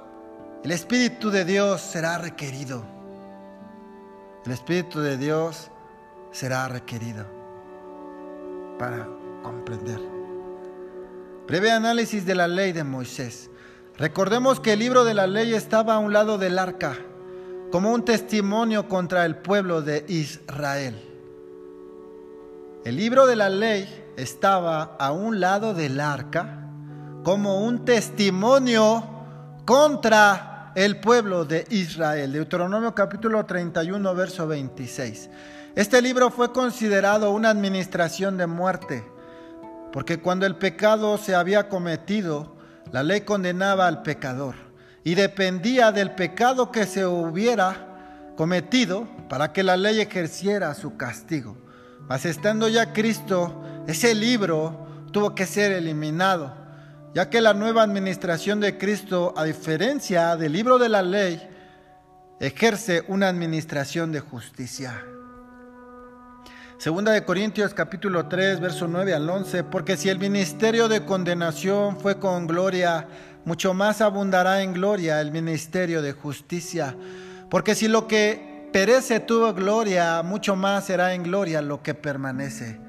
el 0.65 0.73
Espíritu 0.73 1.31
de 1.31 1.45
Dios 1.45 1.81
será 1.81 2.19
requerido. 2.19 2.85
El 4.47 4.53
Espíritu 4.53 5.01
de 5.01 5.17
Dios 5.17 5.71
será 6.33 6.69
requerido 6.69 7.27
para 8.79 9.07
comprender. 9.43 10.01
Breve 11.47 11.71
análisis 11.71 12.25
de 12.25 12.35
la 12.35 12.49
ley 12.49 12.73
de 12.73 12.83
Moisés. 12.83 13.51
Recordemos 13.99 14.59
que 14.59 14.73
el 14.73 14.81
libro 14.81 15.05
de 15.05 15.15
la 15.15 15.27
ley 15.27 15.55
estaba 15.55 15.95
a 15.95 15.99
un 15.99 16.13
lado 16.13 16.39
del 16.39 16.59
arca 16.59 16.97
como 17.75 17.93
un 17.93 18.05
testimonio 18.05 18.89
contra 18.89 19.25
el 19.25 19.35
pueblo 19.35 19.83
de 19.83 20.05
Israel. 20.07 20.95
El 22.85 22.97
libro 22.97 23.27
de 23.27 23.35
la 23.35 23.49
ley 23.49 24.13
estaba 24.17 24.95
a 24.97 25.11
un 25.11 25.41
lado 25.41 25.75
del 25.75 25.99
arca 25.99 26.69
como 27.25 27.63
un 27.67 27.85
testimonio 27.85 29.03
contra 29.65 30.71
el 30.77 31.01
pueblo 31.01 31.45
de 31.45 31.67
Israel. 31.71 32.33
Deuteronomio 32.33 32.95
capítulo 32.95 33.45
31, 33.45 34.15
verso 34.15 34.47
26. 34.47 35.29
Este 35.75 36.01
libro 36.01 36.31
fue 36.31 36.53
considerado 36.53 37.33
una 37.33 37.51
administración 37.51 38.37
de 38.37 38.47
muerte, 38.47 39.05
porque 39.93 40.21
cuando 40.21 40.47
el 40.47 40.55
pecado 40.55 41.19
se 41.19 41.35
había 41.35 41.69
cometido, 41.69 42.55
la 42.93 43.03
ley 43.03 43.23
condenaba 43.23 43.89
al 43.89 44.03
pecador 44.03 44.65
y 45.05 45.15
dependía 45.15 45.93
del 45.93 46.13
pecado 46.13 46.73
que 46.73 46.87
se 46.87 47.07
hubiera 47.07 48.33
cometido 48.37 49.07
para 49.29 49.53
que 49.53 49.63
la 49.63 49.77
ley 49.77 50.01
ejerciera 50.01 50.75
su 50.75 50.97
castigo. 50.97 51.57
Mas 52.09 52.25
estando 52.25 52.69
ya 52.69 52.93
Cristo, 52.93 53.63
ese 53.87 54.15
libro 54.15 54.87
tuvo 55.13 55.35
que 55.35 55.47
ser 55.47 55.73
eliminado, 55.73 56.55
ya 57.15 57.29
que 57.29 57.41
la 57.41 57.55
nueva 57.55 57.83
administración 57.83 58.61
de 58.61 58.79
Cristo, 58.79 59.35
a 59.37 59.45
diferencia 59.45 60.37
del 60.37 60.53
libro 60.53 60.79
de 60.79 60.89
la 60.89 61.03
ley, 61.03 61.49
ejerce 62.41 63.05
una 63.07 63.29
administración 63.29 64.11
de 64.11 64.21
justicia. 64.21 65.05
Segunda 66.79 67.13
de 67.13 67.25
Corintios 67.25 67.73
capítulo 67.73 68.27
3, 68.27 68.61
verso 68.61 68.89
9 68.89 69.15
al 69.15 69.31
11, 69.31 69.65
porque 69.65 69.97
si 69.97 70.09
el 70.09 70.19
ministerio 70.19 70.89
de 70.89 71.05
condenación 71.05 71.99
fue 71.99 72.19
con 72.19 72.47
gloria, 72.47 73.07
mucho 73.45 73.75
más 73.75 74.01
abundará 74.01 74.63
en 74.63 74.73
gloria 74.73 75.21
el 75.21 75.33
ministerio 75.33 76.03
de 76.03 76.13
justicia. 76.13 76.97
Porque 77.51 77.75
si 77.75 77.89
lo 77.89 78.09
que 78.09 78.69
perece 78.73 79.21
tuvo 79.21 79.53
gloria, 79.53 80.23
mucho 80.23 80.57
más 80.57 80.87
será 80.87 81.15
en 81.15 81.23
gloria 81.23 81.61
lo 81.63 81.83
que 81.83 81.95
permanece. 81.95 82.81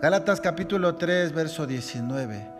Gálatas 0.00 0.40
capítulo 0.40 0.94
3, 0.94 1.32
verso 1.32 1.66
19. 1.66 2.50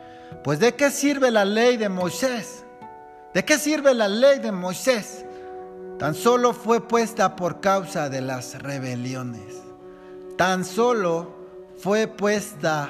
Pues 0.43 0.59
¿de 0.59 0.75
qué 0.75 0.91
sirve 0.91 1.31
la 1.31 1.45
ley 1.45 1.77
de 1.77 1.89
Moisés? 1.89 2.65
¿De 3.33 3.45
qué 3.45 3.59
sirve 3.59 3.95
la 3.95 4.09
ley 4.09 4.39
de 4.39 4.53
Moisés? 4.53 5.25
Tan 5.99 6.15
solo 6.15 6.53
fue 6.53 6.87
puesta 6.87 7.37
por 7.37 7.61
causa 7.61 8.09
de 8.09 8.21
las 8.21 8.61
rebeliones. 8.61 9.63
Tan 10.37 10.65
solo 10.65 11.35
fue 11.79 12.09
puesta 12.09 12.89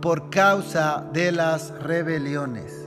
por 0.00 0.30
causa 0.30 1.04
de 1.12 1.32
las 1.32 1.70
rebeliones. 1.82 2.77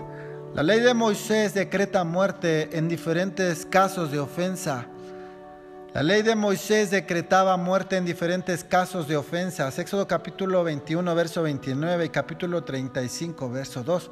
La 0.53 0.63
ley 0.63 0.81
de 0.81 0.93
Moisés 0.93 1.53
decreta 1.53 2.03
muerte 2.03 2.77
en 2.77 2.89
diferentes 2.89 3.65
casos 3.65 4.11
de 4.11 4.19
ofensa. 4.19 4.85
La 5.93 6.03
ley 6.03 6.23
de 6.23 6.35
Moisés 6.35 6.91
decretaba 6.91 7.55
muerte 7.55 7.95
en 7.95 8.03
diferentes 8.03 8.65
casos 8.65 9.07
de 9.07 9.15
ofensa. 9.15 9.69
Éxodo 9.69 10.09
capítulo 10.09 10.65
21, 10.65 11.15
verso 11.15 11.43
29 11.43 12.03
y 12.03 12.09
capítulo 12.09 12.65
35, 12.65 13.49
verso 13.49 13.81
2. 13.81 14.11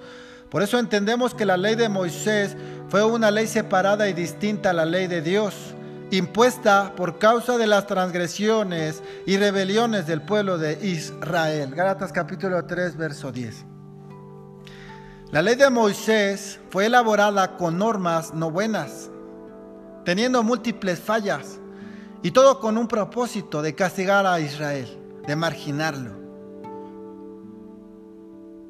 Por 0.49 0.63
eso 0.63 0.79
entendemos 0.79 1.35
que 1.35 1.45
la 1.45 1.57
ley 1.57 1.75
de 1.75 1.89
Moisés 1.89 2.55
fue 2.87 3.03
una 3.03 3.31
ley 3.31 3.45
separada 3.45 4.07
y 4.07 4.13
distinta 4.13 4.69
a 4.69 4.73
la 4.73 4.85
ley 4.85 5.07
de 5.07 5.21
Dios, 5.21 5.75
impuesta 6.09 6.93
por 6.95 7.19
causa 7.19 7.57
de 7.57 7.67
las 7.67 7.85
transgresiones 7.85 9.03
y 9.25 9.35
rebeliones 9.35 10.07
del 10.07 10.21
pueblo 10.21 10.57
de 10.57 10.79
Israel. 10.87 11.75
Gálatas 11.75 12.13
capítulo 12.13 12.65
3, 12.65 12.95
verso 12.95 13.29
10. 13.29 13.78
La 15.31 15.43
ley 15.43 15.53
de 15.53 15.69
Moisés 15.69 16.59
fue 16.71 16.87
elaborada 16.87 17.55
con 17.55 17.77
normas 17.77 18.33
no 18.33 18.49
buenas, 18.49 19.11
teniendo 20.03 20.41
múltiples 20.41 20.99
fallas, 20.99 21.59
y 22.23 22.31
todo 22.31 22.59
con 22.59 22.79
un 22.79 22.87
propósito 22.87 23.61
de 23.61 23.75
castigar 23.75 24.25
a 24.25 24.39
Israel, 24.39 24.87
de 25.27 25.35
marginarlo, 25.35 26.13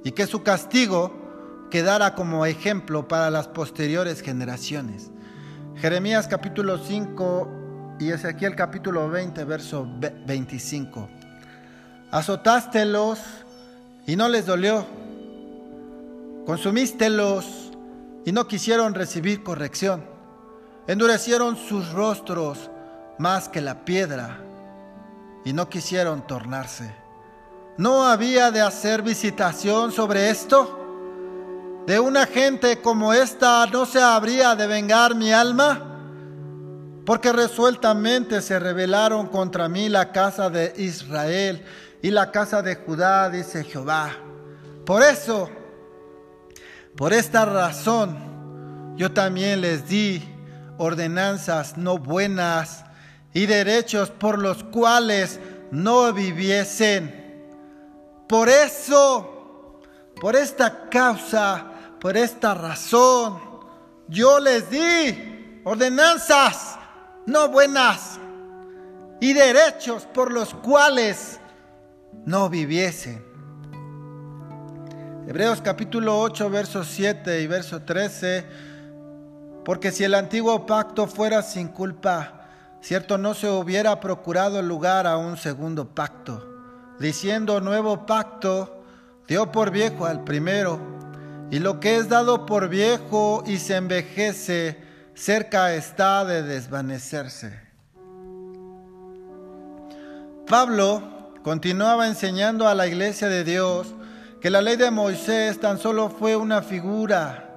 y 0.04 0.12
que 0.12 0.28
su 0.28 0.44
castigo 0.44 1.14
quedara 1.72 2.14
como 2.14 2.46
ejemplo 2.46 3.08
para 3.08 3.30
las 3.30 3.48
posteriores 3.48 4.22
generaciones. 4.22 5.12
Jeremías 5.78 6.28
capítulo 6.28 6.78
5 6.78 7.98
y 8.02 8.12
Ezequiel 8.12 8.58
capítulo 8.58 9.10
20, 9.10 9.46
verso 9.46 9.88
25. 10.28 11.08
Azotástelos 12.12 13.22
y 14.06 14.18
no 14.18 14.28
les 14.28 14.46
dolió. 14.46 15.09
Consumístelos 16.46 17.72
y 18.26 18.32
no 18.32 18.48
quisieron 18.48 18.94
recibir 18.94 19.44
corrección. 19.44 20.04
Endurecieron 20.88 21.56
sus 21.58 21.92
rostros 21.92 22.70
más 23.18 23.50
que 23.50 23.62
la 23.62 23.86
piedra 23.86 24.40
y 25.46 25.54
no 25.54 25.70
quisieron 25.70 26.26
tornarse. 26.26 26.94
¿No 27.78 28.06
había 28.06 28.52
de 28.52 28.62
hacer 28.62 29.02
visitación 29.02 29.92
sobre 29.92 30.30
esto? 30.30 30.80
de 31.90 32.00
una 32.00 32.28
gente 32.28 32.82
como 32.82 33.14
esta 33.14 33.66
no 33.66 33.84
se 33.84 34.00
habría 34.00 34.56
de 34.56 34.68
vengar 34.68 35.16
mi 35.16 35.34
alma? 35.34 35.82
Porque 37.04 37.34
resueltamente 37.34 38.44
se 38.44 38.60
rebelaron 38.60 39.26
contra 39.26 39.68
mí 39.68 39.90
la 39.90 40.12
casa 40.12 40.52
de 40.52 40.72
Israel 40.78 41.66
y 42.04 42.12
la 42.12 42.30
casa 42.30 42.62
de 42.62 42.76
Judá, 42.76 43.28
dice 43.32 43.64
Jehová. 43.64 44.12
Por 44.86 45.02
eso, 45.02 45.50
por 46.96 47.14
esta 47.14 47.46
razón, 47.46 48.96
yo 48.98 49.12
también 49.12 49.62
les 49.62 49.88
di 49.88 50.22
ordenanzas 50.78 51.78
no 51.78 51.98
buenas 51.98 52.86
y 53.34 53.46
derechos 53.46 54.10
por 54.10 54.40
los 54.40 54.64
cuales 54.64 55.40
no 55.72 56.12
viviesen. 56.14 57.46
Por 58.28 58.50
eso, 58.50 59.80
por 60.20 60.36
esta 60.36 60.90
causa, 60.90 61.66
por 62.00 62.18
esta 62.18 62.54
razón, 62.54 63.40
yo 64.08 64.40
les 64.40 64.70
di 64.70 65.62
ordenanzas 65.64 66.78
no 67.26 67.50
buenas 67.50 68.20
y 69.20 69.34
derechos 69.34 70.06
por 70.06 70.32
los 70.32 70.54
cuales 70.54 71.40
no 72.26 72.50
viviesen. 72.50 73.29
Hebreos 75.30 75.62
capítulo 75.62 76.20
8, 76.22 76.50
verso 76.50 76.84
7 76.84 77.42
y 77.42 77.46
verso 77.46 77.84
13, 77.84 78.46
porque 79.64 79.92
si 79.92 80.04
el 80.04 80.16
antiguo 80.16 80.66
pacto 80.66 81.06
fuera 81.06 81.44
sin 81.44 81.68
culpa, 81.68 82.48
cierto 82.82 83.20
no 83.20 83.36
se 83.36 83.48
hubiera 83.48 84.00
procurado 84.00 84.60
lugar 84.64 85.06
a 85.06 85.18
un 85.18 85.38
segundo 85.38 85.88
pacto, 85.88 86.44
diciendo 87.00 87.62
nuevo 87.62 88.08
pacto, 88.08 88.82
dio 89.28 89.52
por 89.52 89.70
viejo 89.70 90.08
al 90.08 90.24
primero. 90.24 90.80
Y 91.52 91.60
lo 91.60 91.80
que 91.80 91.98
es 91.98 92.10
dado 92.10 92.48
por 92.48 92.68
viejo 92.68 93.44
y 93.46 93.60
se 93.60 93.76
envejece, 93.76 94.80
cerca 95.14 95.76
está 95.76 96.26
de 96.26 96.42
desvanecerse. 96.42 97.56
Pablo 100.48 101.04
continuaba 101.44 102.08
enseñando 102.08 102.68
a 102.68 102.74
la 102.74 102.88
iglesia 102.88 103.28
de 103.28 103.44
Dios 103.44 103.94
que 104.42 104.50
la 104.50 104.62
ley 104.62 104.78
de 104.78 104.90
Moisés 104.90 105.60
tan 105.60 105.78
solo 105.78 106.10
fue 106.10 106.36
una 106.36 106.62
figura, 106.62 107.50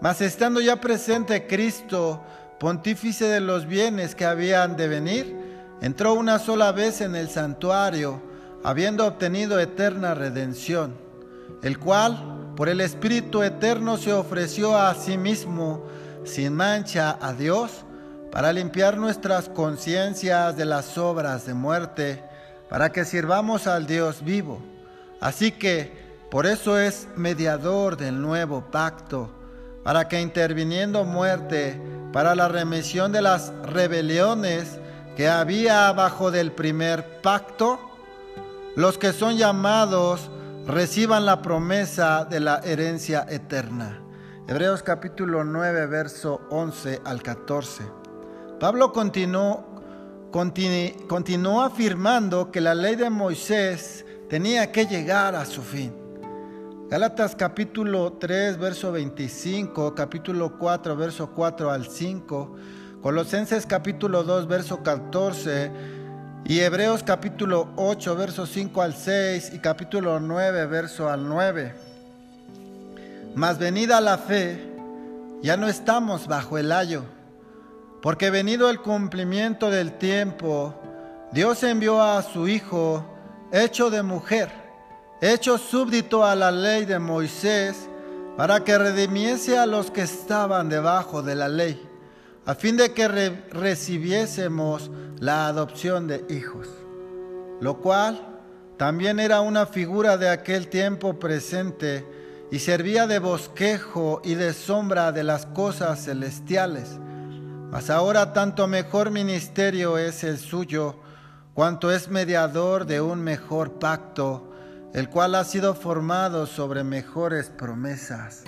mas 0.00 0.20
estando 0.20 0.60
ya 0.60 0.80
presente 0.80 1.46
Cristo, 1.46 2.22
pontífice 2.58 3.26
de 3.26 3.40
los 3.40 3.66
bienes 3.66 4.14
que 4.14 4.24
habían 4.24 4.76
de 4.76 4.88
venir, 4.88 5.36
entró 5.80 6.14
una 6.14 6.40
sola 6.40 6.72
vez 6.72 7.00
en 7.00 7.14
el 7.14 7.28
santuario, 7.28 8.20
habiendo 8.64 9.06
obtenido 9.06 9.60
eterna 9.60 10.14
redención, 10.14 10.96
el 11.62 11.78
cual 11.78 12.52
por 12.56 12.68
el 12.68 12.80
Espíritu 12.80 13.44
Eterno 13.44 13.96
se 13.96 14.12
ofreció 14.12 14.76
a 14.76 14.92
sí 14.96 15.16
mismo 15.16 15.84
sin 16.24 16.54
mancha 16.54 17.16
a 17.20 17.32
Dios 17.32 17.84
para 18.32 18.52
limpiar 18.52 18.96
nuestras 18.96 19.48
conciencias 19.48 20.56
de 20.56 20.64
las 20.64 20.98
obras 20.98 21.46
de 21.46 21.54
muerte, 21.54 22.24
para 22.68 22.90
que 22.90 23.04
sirvamos 23.04 23.68
al 23.68 23.86
Dios 23.86 24.24
vivo. 24.24 24.60
Así 25.20 25.52
que 25.52 26.07
por 26.30 26.46
eso 26.46 26.78
es 26.78 27.08
mediador 27.16 27.96
del 27.96 28.20
nuevo 28.20 28.62
pacto, 28.70 29.30
para 29.82 30.08
que 30.08 30.20
interviniendo 30.20 31.04
muerte 31.04 31.80
para 32.12 32.34
la 32.34 32.48
remisión 32.48 33.12
de 33.12 33.22
las 33.22 33.52
rebeliones 33.62 34.78
que 35.16 35.28
había 35.28 35.90
bajo 35.92 36.30
del 36.30 36.52
primer 36.52 37.22
pacto, 37.22 37.80
los 38.76 38.98
que 38.98 39.12
son 39.12 39.36
llamados 39.36 40.30
reciban 40.66 41.24
la 41.24 41.40
promesa 41.40 42.26
de 42.26 42.40
la 42.40 42.58
herencia 42.58 43.26
eterna. 43.28 44.02
Hebreos 44.46 44.82
capítulo 44.82 45.44
9, 45.44 45.86
verso 45.86 46.42
11 46.50 47.00
al 47.04 47.22
14. 47.22 47.84
Pablo 48.60 48.92
continuó, 48.92 49.64
continuó 50.30 51.62
afirmando 51.62 52.50
que 52.50 52.60
la 52.60 52.74
ley 52.74 52.96
de 52.96 53.08
Moisés 53.08 54.04
tenía 54.28 54.70
que 54.70 54.86
llegar 54.86 55.34
a 55.34 55.46
su 55.46 55.62
fin. 55.62 56.07
Gálatas 56.90 57.36
capítulo 57.36 58.14
3, 58.14 58.56
verso 58.56 58.90
25, 58.92 59.94
capítulo 59.94 60.58
4, 60.58 60.96
verso 60.96 61.30
4 61.34 61.70
al 61.70 61.86
5, 61.86 62.56
Colosenses 63.02 63.66
capítulo 63.66 64.24
2, 64.24 64.48
verso 64.48 64.82
14, 64.82 65.70
y 66.46 66.60
Hebreos 66.60 67.02
capítulo 67.02 67.68
8, 67.76 68.16
verso 68.16 68.46
5 68.46 68.80
al 68.80 68.94
6 68.94 69.52
y 69.52 69.58
capítulo 69.58 70.18
9, 70.18 70.64
verso 70.64 71.10
al 71.10 71.28
9. 71.28 71.74
Mas 73.34 73.58
venida 73.58 74.00
la 74.00 74.16
fe, 74.16 74.72
ya 75.42 75.58
no 75.58 75.68
estamos 75.68 76.26
bajo 76.26 76.56
el 76.56 76.72
ayo, 76.72 77.04
porque 78.00 78.30
venido 78.30 78.70
el 78.70 78.80
cumplimiento 78.80 79.70
del 79.70 79.92
tiempo, 79.98 80.74
Dios 81.32 81.62
envió 81.64 82.00
a 82.00 82.22
su 82.22 82.48
Hijo, 82.48 83.04
hecho 83.52 83.90
de 83.90 84.02
mujer, 84.02 84.67
hecho 85.20 85.58
súbdito 85.58 86.24
a 86.24 86.34
la 86.34 86.50
ley 86.50 86.84
de 86.84 86.98
Moisés, 86.98 87.88
para 88.36 88.62
que 88.62 88.78
redimiese 88.78 89.58
a 89.58 89.66
los 89.66 89.90
que 89.90 90.02
estaban 90.02 90.68
debajo 90.68 91.22
de 91.22 91.34
la 91.34 91.48
ley 91.48 91.88
a 92.48 92.54
fin 92.54 92.78
de 92.78 92.94
que 92.94 93.06
recibiésemos 93.08 94.90
la 95.18 95.48
adopción 95.48 96.06
de 96.06 96.24
hijos, 96.30 96.66
lo 97.60 97.76
cual 97.76 98.40
también 98.78 99.20
era 99.20 99.42
una 99.42 99.66
figura 99.66 100.16
de 100.16 100.30
aquel 100.30 100.68
tiempo 100.68 101.18
presente 101.18 102.06
y 102.50 102.60
servía 102.60 103.06
de 103.06 103.18
bosquejo 103.18 104.22
y 104.24 104.34
de 104.34 104.54
sombra 104.54 105.12
de 105.12 105.24
las 105.24 105.44
cosas 105.44 106.06
celestiales. 106.06 106.98
Mas 107.70 107.90
ahora 107.90 108.32
tanto 108.32 108.66
mejor 108.66 109.10
ministerio 109.10 109.98
es 109.98 110.24
el 110.24 110.38
suyo, 110.38 110.96
cuanto 111.52 111.92
es 111.92 112.08
mediador 112.08 112.86
de 112.86 113.02
un 113.02 113.20
mejor 113.20 113.72
pacto, 113.72 114.47
el 114.94 115.08
cual 115.08 115.34
ha 115.34 115.44
sido 115.44 115.74
formado 115.74 116.46
sobre 116.46 116.84
mejores 116.84 117.50
promesas. 117.50 118.44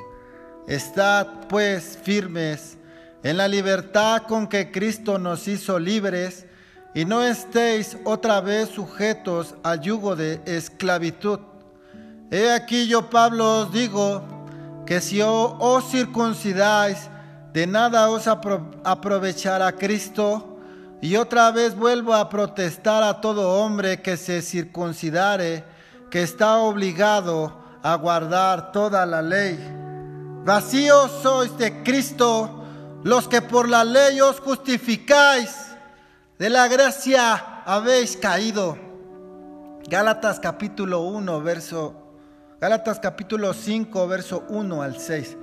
Estad 0.66 1.26
pues 1.48 1.98
firmes, 2.03 2.79
en 3.22 3.37
la 3.37 3.48
libertad 3.48 4.22
con 4.29 4.46
que 4.46 4.70
Cristo 4.70 5.18
nos 5.18 5.48
hizo 5.48 5.79
libres, 5.79 6.46
y 6.94 7.05
no 7.05 7.22
estéis 7.22 7.96
otra 8.05 8.40
vez 8.40 8.68
sujetos 8.68 9.55
al 9.62 9.81
yugo 9.81 10.16
de 10.16 10.40
esclavitud. 10.44 11.38
He 12.31 12.50
aquí 12.50 12.88
yo, 12.88 13.11
Pablo, 13.11 13.61
os 13.61 13.72
digo 13.72 14.22
que 14.87 15.00
si 15.00 15.20
os 15.22 15.90
circuncidáis, 15.90 17.09
de 17.53 17.66
nada 17.66 18.09
os 18.09 18.26
aprovechará 18.26 19.72
Cristo. 19.72 20.59
Y 21.00 21.16
otra 21.16 21.50
vez 21.50 21.74
vuelvo 21.74 22.14
a 22.14 22.29
protestar 22.29 23.03
a 23.03 23.20
todo 23.20 23.62
hombre 23.62 24.03
que 24.03 24.16
se 24.16 24.42
circuncidare, 24.42 25.64
que 26.11 26.23
está 26.23 26.59
obligado 26.59 27.57
a 27.83 27.94
guardar 27.94 28.73
toda 28.73 29.07
la 29.07 29.23
ley. 29.23 29.59
Vacíos 30.44 31.11
sois 31.23 31.57
de 31.57 31.83
Cristo 31.83 32.64
los 33.03 33.29
que 33.29 33.40
por 33.40 33.68
la 33.68 33.85
ley 33.85 34.20
os 34.20 34.40
justificáis, 34.40 35.51
de 36.38 36.51
la 36.51 36.68
gracia 36.68 37.62
habéis 37.64 38.16
caído. 38.16 38.77
Gálatas 39.88 40.40
capítulo 40.40 41.01
1, 41.01 41.40
verso 41.40 41.94
Gálatas 42.61 43.01
capítulo 43.01 43.55
5, 43.55 44.07
verso 44.07 44.44
1 44.49 44.83
al 44.83 44.99
6. 44.99 45.37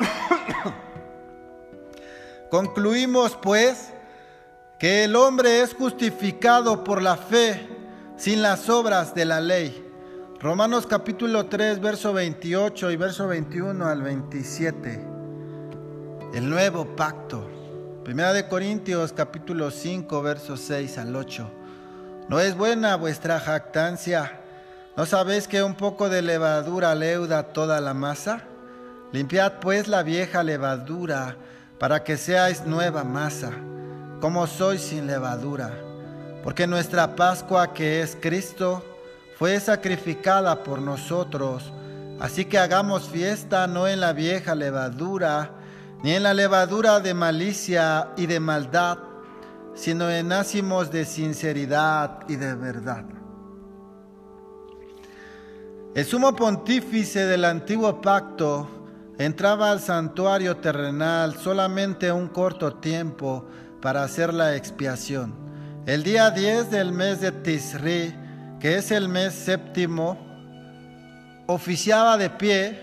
Concluimos 2.50 3.38
pues 3.40 3.92
que 4.78 5.04
el 5.04 5.14
hombre 5.14 5.62
es 5.62 5.72
justificado 5.72 6.82
por 6.82 7.00
la 7.00 7.16
fe 7.16 7.79
sin 8.20 8.42
las 8.42 8.68
obras 8.68 9.14
de 9.14 9.24
la 9.24 9.40
ley. 9.40 9.90
Romanos 10.40 10.86
capítulo 10.86 11.46
3, 11.46 11.80
verso 11.80 12.12
28 12.12 12.90
y 12.90 12.96
verso 12.96 13.26
21 13.26 13.86
al 13.86 14.02
27. 14.02 15.06
El 16.34 16.50
nuevo 16.50 16.84
pacto. 16.94 17.48
Primera 18.04 18.34
de 18.34 18.46
Corintios 18.46 19.14
capítulo 19.14 19.70
5, 19.70 20.20
verso 20.20 20.58
6 20.58 20.98
al 20.98 21.16
8. 21.16 21.50
No 22.28 22.40
es 22.40 22.54
buena 22.54 22.96
vuestra 22.96 23.40
jactancia. 23.40 24.38
¿No 24.98 25.06
sabéis 25.06 25.48
que 25.48 25.62
un 25.62 25.74
poco 25.74 26.10
de 26.10 26.20
levadura 26.20 26.94
leuda 26.94 27.54
toda 27.54 27.80
la 27.80 27.94
masa? 27.94 28.42
Limpiad 29.12 29.60
pues 29.62 29.88
la 29.88 30.02
vieja 30.02 30.42
levadura 30.42 31.36
para 31.78 32.04
que 32.04 32.18
seáis 32.18 32.66
nueva 32.66 33.02
masa, 33.02 33.50
como 34.20 34.46
sois 34.46 34.82
sin 34.82 35.06
levadura. 35.06 35.89
Porque 36.42 36.66
nuestra 36.66 37.16
Pascua 37.16 37.72
que 37.72 38.02
es 38.02 38.16
Cristo 38.20 38.82
fue 39.36 39.58
sacrificada 39.60 40.62
por 40.62 40.80
nosotros. 40.80 41.72
Así 42.18 42.44
que 42.44 42.58
hagamos 42.58 43.08
fiesta 43.08 43.66
no 43.66 43.88
en 43.88 44.00
la 44.00 44.12
vieja 44.12 44.54
levadura, 44.54 45.52
ni 46.02 46.12
en 46.12 46.22
la 46.22 46.34
levadura 46.34 47.00
de 47.00 47.14
malicia 47.14 48.10
y 48.16 48.26
de 48.26 48.40
maldad, 48.40 48.98
sino 49.74 50.10
en 50.10 50.32
ácimos 50.32 50.90
de 50.90 51.04
sinceridad 51.04 52.20
y 52.28 52.36
de 52.36 52.54
verdad. 52.54 53.04
El 55.94 56.04
sumo 56.04 56.36
pontífice 56.36 57.26
del 57.26 57.44
antiguo 57.44 58.00
pacto 58.00 58.68
entraba 59.18 59.70
al 59.70 59.80
santuario 59.80 60.56
terrenal 60.58 61.36
solamente 61.36 62.12
un 62.12 62.28
corto 62.28 62.74
tiempo 62.74 63.44
para 63.82 64.04
hacer 64.04 64.32
la 64.32 64.54
expiación. 64.54 65.49
El 65.86 66.02
día 66.02 66.30
10 66.30 66.70
del 66.70 66.92
mes 66.92 67.22
de 67.22 67.32
Tisri, 67.32 68.14
que 68.60 68.76
es 68.76 68.90
el 68.90 69.08
mes 69.08 69.32
séptimo, 69.32 70.18
oficiaba 71.46 72.18
de 72.18 72.28
pie, 72.28 72.78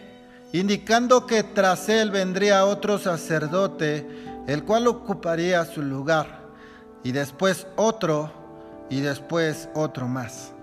indicando 0.52 1.28
que 1.28 1.44
tras 1.44 1.90
él 1.90 2.10
vendría 2.10 2.66
otro 2.66 2.98
sacerdote, 2.98 4.08
el 4.48 4.64
cual 4.64 4.88
ocuparía 4.88 5.64
su 5.66 5.84
lugar, 5.84 6.42
y 7.04 7.12
después 7.12 7.68
otro, 7.76 8.32
y 8.90 9.02
después 9.02 9.70
otro 9.76 10.08
más. 10.08 10.54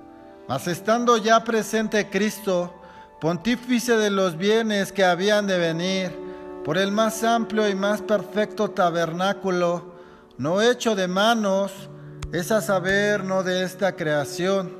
Mas 0.48 0.66
estando 0.66 1.16
ya 1.18 1.44
presente 1.44 2.10
Cristo, 2.10 2.74
pontífice 3.20 3.96
de 3.96 4.10
los 4.10 4.36
bienes 4.36 4.90
que 4.90 5.04
habían 5.04 5.46
de 5.46 5.58
venir, 5.58 6.18
por 6.64 6.78
el 6.78 6.90
más 6.90 7.22
amplio 7.22 7.68
y 7.68 7.76
más 7.76 8.02
perfecto 8.02 8.70
tabernáculo, 8.72 9.94
no 10.36 10.60
hecho 10.60 10.96
de 10.96 11.06
manos, 11.06 11.90
es 12.34 12.50
a 12.50 12.60
saber, 12.60 13.22
no 13.22 13.44
de 13.44 13.62
esta 13.62 13.94
creación, 13.94 14.76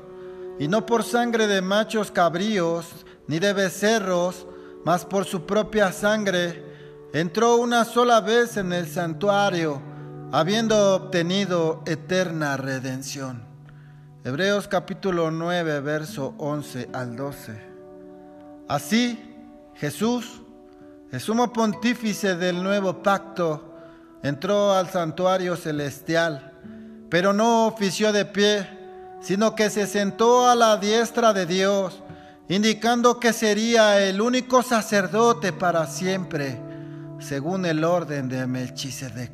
y 0.59 0.67
no 0.67 0.85
por 0.85 1.05
sangre 1.05 1.47
de 1.47 1.61
machos 1.61 2.11
cabríos, 2.11 3.05
ni 3.27 3.39
de 3.39 3.53
becerros, 3.53 4.45
mas 4.83 5.05
por 5.05 5.23
su 5.23 5.45
propia 5.45 5.93
sangre, 5.93 6.65
entró 7.13 7.55
una 7.55 7.85
sola 7.85 8.19
vez 8.19 8.57
en 8.57 8.73
el 8.73 8.87
santuario, 8.87 9.81
habiendo 10.33 10.95
obtenido 10.95 11.81
eterna 11.85 12.57
redención. 12.57 13.45
Hebreos 14.25 14.67
capítulo 14.67 15.31
9, 15.31 15.79
verso 15.79 16.35
11 16.37 16.89
al 16.91 17.15
12. 17.15 17.61
Así, 18.67 19.33
Jesús, 19.75 20.41
el 21.09 21.21
sumo 21.21 21.53
pontífice 21.53 22.35
del 22.35 22.61
nuevo 22.61 23.01
pacto, 23.01 23.77
entró 24.23 24.73
al 24.73 24.89
santuario 24.89 25.55
celestial, 25.55 26.44
pero 27.15 27.31
no 27.31 27.67
ofició 27.67 28.11
de 28.11 28.25
pie, 28.25 28.67
sino 29.21 29.55
que 29.55 29.69
se 29.69 29.87
sentó 29.87 30.49
a 30.49 30.53
la 30.53 30.75
diestra 30.75 31.31
de 31.31 31.45
Dios, 31.45 32.03
indicando 32.49 33.21
que 33.21 33.31
sería 33.31 34.05
el 34.05 34.19
único 34.19 34.61
sacerdote 34.61 35.53
para 35.53 35.87
siempre, 35.87 36.59
según 37.19 37.65
el 37.65 37.85
orden 37.85 38.27
de 38.27 38.45
Melchizedek. 38.45 39.31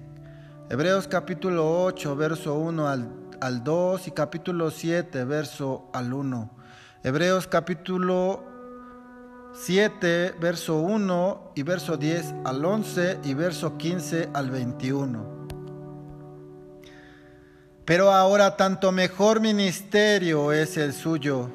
Hebreos 0.70 1.08
capítulo 1.08 1.84
8, 1.86 2.16
verso 2.16 2.54
1 2.54 2.88
al, 2.88 3.10
al 3.40 3.64
2 3.64 4.10
y 4.10 4.12
capítulo 4.12 4.70
7, 4.70 5.26
verso 5.26 5.90
al 5.92 6.14
1. 6.14 6.52
Hebreos 7.04 7.48
capítulo 7.48 8.44
7, 9.54 10.36
verso 10.40 10.78
1 10.78 11.54
y 11.56 11.64
verso 11.64 11.98
10 11.98 12.36
al 12.46 12.64
11 12.64 13.22
y 13.24 13.34
verso 13.34 13.76
15 13.76 14.30
al 14.36 14.52
21. 14.52 15.41
Pero 17.86 18.12
ahora 18.12 18.58
tanto 18.58 18.92
mejor 18.92 19.40
ministerio 19.40 20.52
es 20.52 20.78
el 20.78 20.94
suyo, 20.94 21.50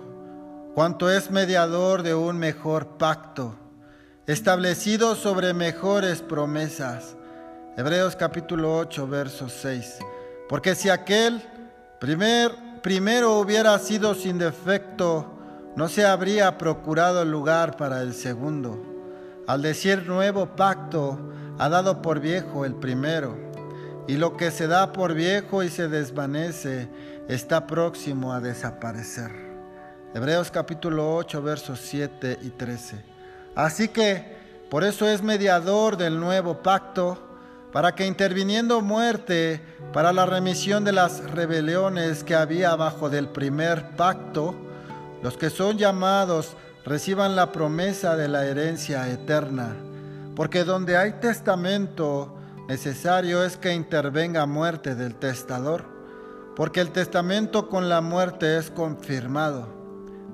cuanto 0.75 1.11
es 1.11 1.31
mediador 1.31 2.03
de 2.03 2.15
un 2.15 2.37
mejor 2.37 2.99
pacto, 2.99 3.55
establecido 4.27 5.15
sobre 5.15 5.55
mejores 5.55 6.23
promesas. 6.23 7.17
Hebreos 7.77 8.17
capítulo 8.17 8.77
8, 8.77 9.07
verso 9.07 9.49
6. 9.49 9.99
Porque 10.49 10.75
si 10.75 10.89
aquel 10.89 11.41
primer, 12.01 12.53
primero 12.83 13.39
hubiera 13.39 13.79
sido 13.79 14.15
sin 14.15 14.39
defecto, 14.39 15.33
no 15.77 15.89
se 15.89 16.05
habría 16.05 16.59
procurado 16.59 17.25
lugar 17.25 17.77
para 17.77 18.03
el 18.03 18.15
segundo. 18.15 18.83
Al 19.47 19.63
decir 19.63 20.09
nuevo 20.09 20.57
pacto, 20.57 21.21
ha 21.59 21.69
dado 21.69 22.03
por 22.03 22.19
viejo 22.19 22.65
el 22.65 22.75
primero, 22.75 23.46
y 24.09 24.17
lo 24.17 24.37
que 24.37 24.51
se 24.51 24.67
da 24.67 24.93
por 24.93 25.15
viejo 25.15 25.63
y 25.63 25.69
se 25.69 25.89
desvanece 25.89 26.89
está 27.29 27.67
próximo 27.67 28.33
a 28.33 28.41
desaparecer. 28.41 29.33
Hebreos 30.15 30.51
capítulo 30.51 31.15
8 31.17 31.43
versos 31.43 31.81
7 31.83 32.39
y 32.43 32.51
13. 32.51 32.97
Así 33.55 33.89
que 33.89 34.37
por 34.71 34.85
eso 34.85 35.09
es 35.09 35.23
mediador 35.23 35.97
del 35.97 36.19
nuevo 36.19 36.63
pacto, 36.63 37.23
para 37.73 37.95
que 37.95 38.07
interviniendo 38.07 38.81
muerte 38.81 39.61
para 39.93 40.13
la 40.13 40.25
remisión 40.25 40.83
de 40.85 40.93
las 40.93 41.31
rebeliones 41.31 42.25
que 42.25 42.35
había 42.35 42.75
bajo 42.75 43.11
del 43.11 43.29
primer 43.29 43.97
pacto, 43.97 44.55
los 45.23 45.37
que 45.37 45.51
son 45.51 45.77
llamados 45.77 46.57
reciban 46.85 47.37
la 47.37 47.53
promesa 47.53 48.17
de 48.17 48.29
la 48.29 48.47
herencia 48.47 49.09
eterna, 49.11 49.77
porque 50.35 50.65
donde 50.65 50.97
hay 50.97 51.13
testamento, 51.21 52.36
necesario 52.69 53.45
es 53.45 53.57
que 53.57 53.75
intervenga 53.75 54.47
muerte 54.47 54.95
del 54.95 55.15
testador, 55.15 55.85
porque 56.55 56.81
el 56.81 56.91
testamento 56.91 57.69
con 57.69 57.89
la 57.89 58.01
muerte 58.01 58.59
es 58.59 58.71
confirmado. 58.71 59.69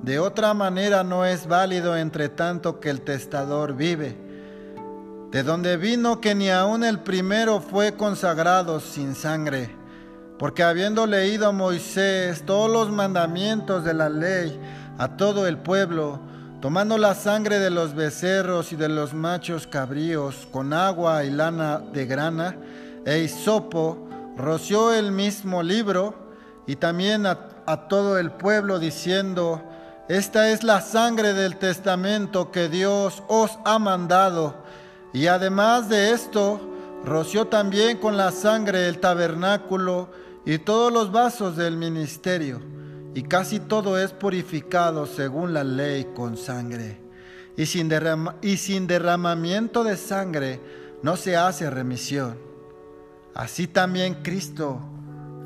De 0.02 0.18
otra 0.18 0.54
manera 0.54 1.04
no 1.04 1.24
es 1.24 1.46
válido 1.46 1.96
entre 1.96 2.28
tanto 2.28 2.80
que 2.80 2.90
el 2.90 3.02
testador 3.02 3.74
vive. 3.74 4.16
De 5.30 5.42
donde 5.42 5.76
vino 5.76 6.20
que 6.20 6.34
ni 6.34 6.50
aun 6.50 6.84
el 6.84 7.00
primero 7.00 7.60
fue 7.60 7.94
consagrado 7.94 8.80
sin 8.80 9.14
sangre 9.14 9.82
porque 10.42 10.64
habiendo 10.64 11.06
leído 11.06 11.52
Moisés 11.52 12.42
todos 12.44 12.68
los 12.68 12.90
mandamientos 12.90 13.84
de 13.84 13.94
la 13.94 14.08
ley 14.08 14.58
a 14.98 15.16
todo 15.16 15.46
el 15.46 15.56
pueblo, 15.56 16.18
tomando 16.62 16.96
la 16.96 17.16
sangre 17.16 17.58
de 17.58 17.70
los 17.70 17.92
becerros 17.92 18.72
y 18.72 18.76
de 18.76 18.88
los 18.88 19.14
machos 19.14 19.66
cabríos 19.66 20.46
con 20.52 20.72
agua 20.72 21.24
y 21.24 21.30
lana 21.30 21.80
de 21.80 22.06
grana 22.06 22.56
e 23.04 23.18
hisopo, 23.18 24.08
roció 24.36 24.92
el 24.92 25.10
mismo 25.10 25.64
libro 25.64 26.14
y 26.68 26.76
también 26.76 27.26
a, 27.26 27.48
a 27.66 27.88
todo 27.88 28.16
el 28.16 28.30
pueblo 28.30 28.78
diciendo, 28.78 29.60
esta 30.08 30.50
es 30.50 30.62
la 30.62 30.80
sangre 30.80 31.32
del 31.32 31.56
testamento 31.56 32.52
que 32.52 32.68
Dios 32.68 33.24
os 33.26 33.58
ha 33.64 33.80
mandado. 33.80 34.54
Y 35.12 35.26
además 35.26 35.88
de 35.88 36.12
esto, 36.12 36.60
roció 37.04 37.48
también 37.48 37.98
con 37.98 38.16
la 38.16 38.30
sangre 38.30 38.86
el 38.86 39.00
tabernáculo 39.00 40.10
y 40.46 40.58
todos 40.58 40.92
los 40.92 41.10
vasos 41.10 41.56
del 41.56 41.76
ministerio, 41.76 42.60
y 43.14 43.22
casi 43.24 43.60
todo 43.60 43.98
es 43.98 44.12
purificado 44.12 45.06
según 45.06 45.52
la 45.52 45.64
ley 45.64 46.08
con 46.14 46.36
sangre. 46.36 47.00
Y 47.56 47.66
sin, 47.66 47.88
derramamiento 48.86 49.84
de 49.84 49.96
sangre 49.96 50.60
no 51.02 51.16
se 51.16 51.36
hace 51.36 51.68
remisión. 51.68 52.38
Así 53.34 53.66
también 53.66 54.22
Cristo 54.22 54.80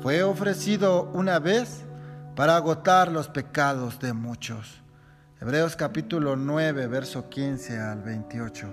fue 0.01 0.23
ofrecido 0.23 1.09
una 1.13 1.39
vez 1.39 1.81
para 2.35 2.55
agotar 2.55 3.11
los 3.11 3.27
pecados 3.27 3.99
de 3.99 4.13
muchos. 4.13 4.81
Hebreos 5.41 5.75
capítulo 5.75 6.35
9, 6.35 6.87
verso 6.87 7.29
15 7.29 7.79
al 7.79 8.01
28. 8.01 8.67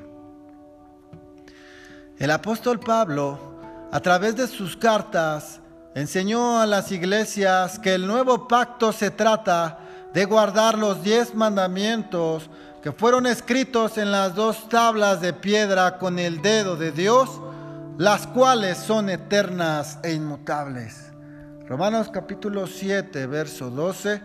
El 2.19 2.31
apóstol 2.31 2.79
Pablo, 2.79 3.59
a 3.91 4.01
través 4.01 4.37
de 4.37 4.47
sus 4.47 4.77
cartas, 4.77 5.61
enseñó 5.95 6.61
a 6.61 6.67
las 6.67 6.91
iglesias 6.91 7.79
que 7.79 7.95
el 7.95 8.07
nuevo 8.07 8.49
pacto 8.49 8.93
se 8.93 9.11
trata 9.11 9.79
de 10.13 10.25
guardar 10.25 10.77
los 10.79 11.03
diez 11.03 11.35
mandamientos 11.35 12.51
que 12.83 12.93
fueron 12.93 13.27
escritos 13.27 13.97
en 13.97 14.13
las 14.13 14.35
dos 14.35 14.69
tablas 14.69 15.21
de 15.21 15.33
piedra 15.33 15.99
con 15.99 16.19
el 16.19 16.43
dedo 16.43 16.77
de 16.77 16.93
Dios, 16.93 17.41
las 17.97 18.27
cuales 18.27 18.77
son 18.77 19.09
eternas 19.09 19.99
e 20.03 20.13
inmutables. 20.13 21.13
Romanos 21.67 22.11
capítulo 22.13 22.67
7, 22.67 23.27
verso 23.27 23.71
12. 23.71 24.21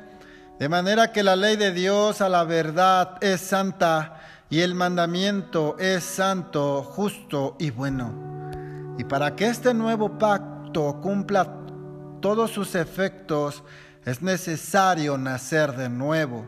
De 0.60 0.68
manera 0.68 1.14
que 1.14 1.24
la 1.24 1.38
ley 1.38 1.56
de 1.56 1.72
Dios 1.72 2.20
a 2.20 2.28
la 2.28 2.44
verdad 2.44 3.18
es 3.22 3.40
santa 3.40 4.20
y 4.50 4.60
el 4.60 4.76
mandamiento 4.76 5.78
es 5.80 6.04
santo, 6.04 6.84
justo 6.84 7.56
y 7.60 7.70
bueno. 7.70 8.12
Y 8.98 9.06
para 9.06 9.38
que 9.38 9.48
este 9.48 9.74
nuevo 9.74 10.18
pacto 10.18 11.00
cumpla 11.02 11.59
todos 12.22 12.52
sus 12.52 12.76
efectos, 12.76 13.64
es 14.06 14.22
necesario 14.22 15.18
nacer 15.18 15.76
de 15.76 15.90
nuevo, 15.90 16.46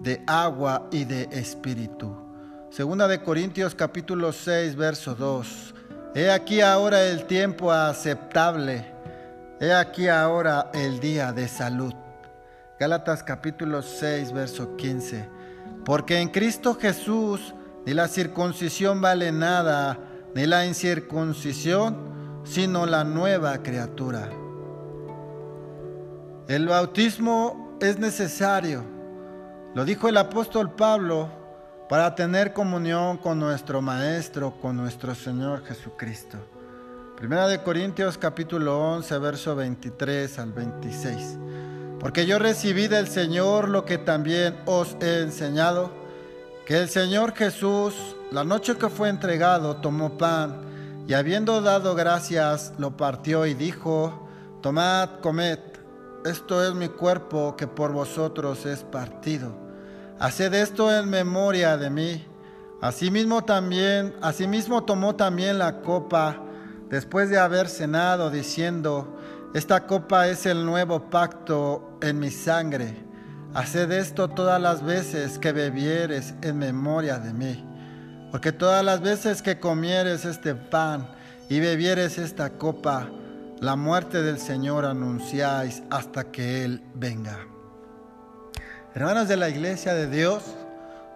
de 0.00 0.22
agua 0.26 0.88
y 0.90 1.04
de 1.04 1.28
espíritu. 1.32 2.14
Segunda 2.70 3.08
de 3.08 3.22
Corintios 3.22 3.74
capítulo 3.74 4.32
6, 4.32 4.76
verso 4.76 5.14
2. 5.14 5.74
He 6.14 6.30
aquí 6.30 6.60
ahora 6.60 7.02
el 7.02 7.24
tiempo 7.26 7.72
aceptable. 7.72 8.84
He 9.60 9.72
aquí 9.72 10.08
ahora 10.08 10.70
el 10.72 11.00
día 11.00 11.32
de 11.32 11.48
salud. 11.48 11.94
Gálatas 12.78 13.22
capítulo 13.22 13.82
6, 13.82 14.32
verso 14.32 14.76
15. 14.76 15.28
Porque 15.84 16.18
en 16.18 16.28
Cristo 16.28 16.76
Jesús 16.80 17.54
ni 17.84 17.94
la 17.94 18.08
circuncisión 18.08 19.00
vale 19.00 19.32
nada, 19.32 19.98
ni 20.34 20.46
la 20.46 20.64
incircuncisión, 20.66 22.42
sino 22.44 22.86
la 22.86 23.04
nueva 23.04 23.62
criatura. 23.62 24.30
El 26.50 26.66
bautismo 26.66 27.78
es 27.80 28.00
necesario, 28.00 28.82
lo 29.72 29.84
dijo 29.84 30.08
el 30.08 30.16
apóstol 30.16 30.72
Pablo, 30.72 31.28
para 31.88 32.16
tener 32.16 32.52
comunión 32.52 33.18
con 33.18 33.38
nuestro 33.38 33.80
Maestro, 33.80 34.54
con 34.60 34.76
nuestro 34.76 35.14
Señor 35.14 35.64
Jesucristo. 35.64 36.38
Primera 37.16 37.46
de 37.46 37.62
Corintios 37.62 38.18
capítulo 38.18 38.80
11, 38.94 39.18
verso 39.18 39.54
23 39.54 40.40
al 40.40 40.52
26. 40.52 41.38
Porque 42.00 42.26
yo 42.26 42.40
recibí 42.40 42.88
del 42.88 43.06
Señor 43.06 43.68
lo 43.68 43.84
que 43.84 43.98
también 43.98 44.56
os 44.66 44.96
he 45.00 45.20
enseñado, 45.22 45.92
que 46.66 46.78
el 46.78 46.88
Señor 46.88 47.32
Jesús, 47.32 47.94
la 48.32 48.42
noche 48.42 48.74
que 48.74 48.88
fue 48.88 49.08
entregado, 49.08 49.76
tomó 49.76 50.18
pan 50.18 50.62
y 51.06 51.14
habiendo 51.14 51.62
dado 51.62 51.94
gracias, 51.94 52.72
lo 52.76 52.96
partió 52.96 53.46
y 53.46 53.54
dijo, 53.54 54.28
tomad, 54.62 55.20
comed 55.20 55.69
esto 56.24 56.64
es 56.64 56.74
mi 56.74 56.88
cuerpo 56.88 57.56
que 57.56 57.66
por 57.66 57.92
vosotros 57.92 58.66
es 58.66 58.82
partido. 58.82 59.54
Haced 60.18 60.52
esto 60.54 60.94
en 60.94 61.08
memoria 61.08 61.76
de 61.76 61.90
mí. 61.90 62.26
Asimismo 62.80 63.44
también, 63.44 64.14
asimismo 64.20 64.84
tomó 64.84 65.16
también 65.16 65.58
la 65.58 65.80
copa 65.80 66.42
después 66.88 67.30
de 67.30 67.38
haber 67.38 67.68
cenado, 67.68 68.30
diciendo, 68.30 69.18
esta 69.54 69.86
copa 69.86 70.28
es 70.28 70.46
el 70.46 70.64
nuevo 70.64 71.10
pacto 71.10 71.98
en 72.02 72.18
mi 72.18 72.30
sangre. 72.30 72.94
Haced 73.54 73.90
esto 73.90 74.28
todas 74.28 74.60
las 74.60 74.84
veces 74.84 75.38
que 75.38 75.52
bebieres 75.52 76.34
en 76.42 76.58
memoria 76.58 77.18
de 77.18 77.32
mí. 77.32 77.66
Porque 78.30 78.52
todas 78.52 78.84
las 78.84 79.00
veces 79.00 79.42
que 79.42 79.58
comieres 79.58 80.24
este 80.24 80.54
pan 80.54 81.08
y 81.48 81.58
bebieres 81.58 82.16
esta 82.18 82.50
copa, 82.50 83.08
la 83.60 83.76
muerte 83.76 84.22
del 84.22 84.38
Señor 84.38 84.86
anunciáis 84.86 85.82
hasta 85.90 86.32
que 86.32 86.64
Él 86.64 86.82
venga. 86.94 87.46
Hermanos 88.94 89.28
de 89.28 89.36
la 89.36 89.50
iglesia 89.50 89.92
de 89.92 90.08
Dios, 90.08 90.42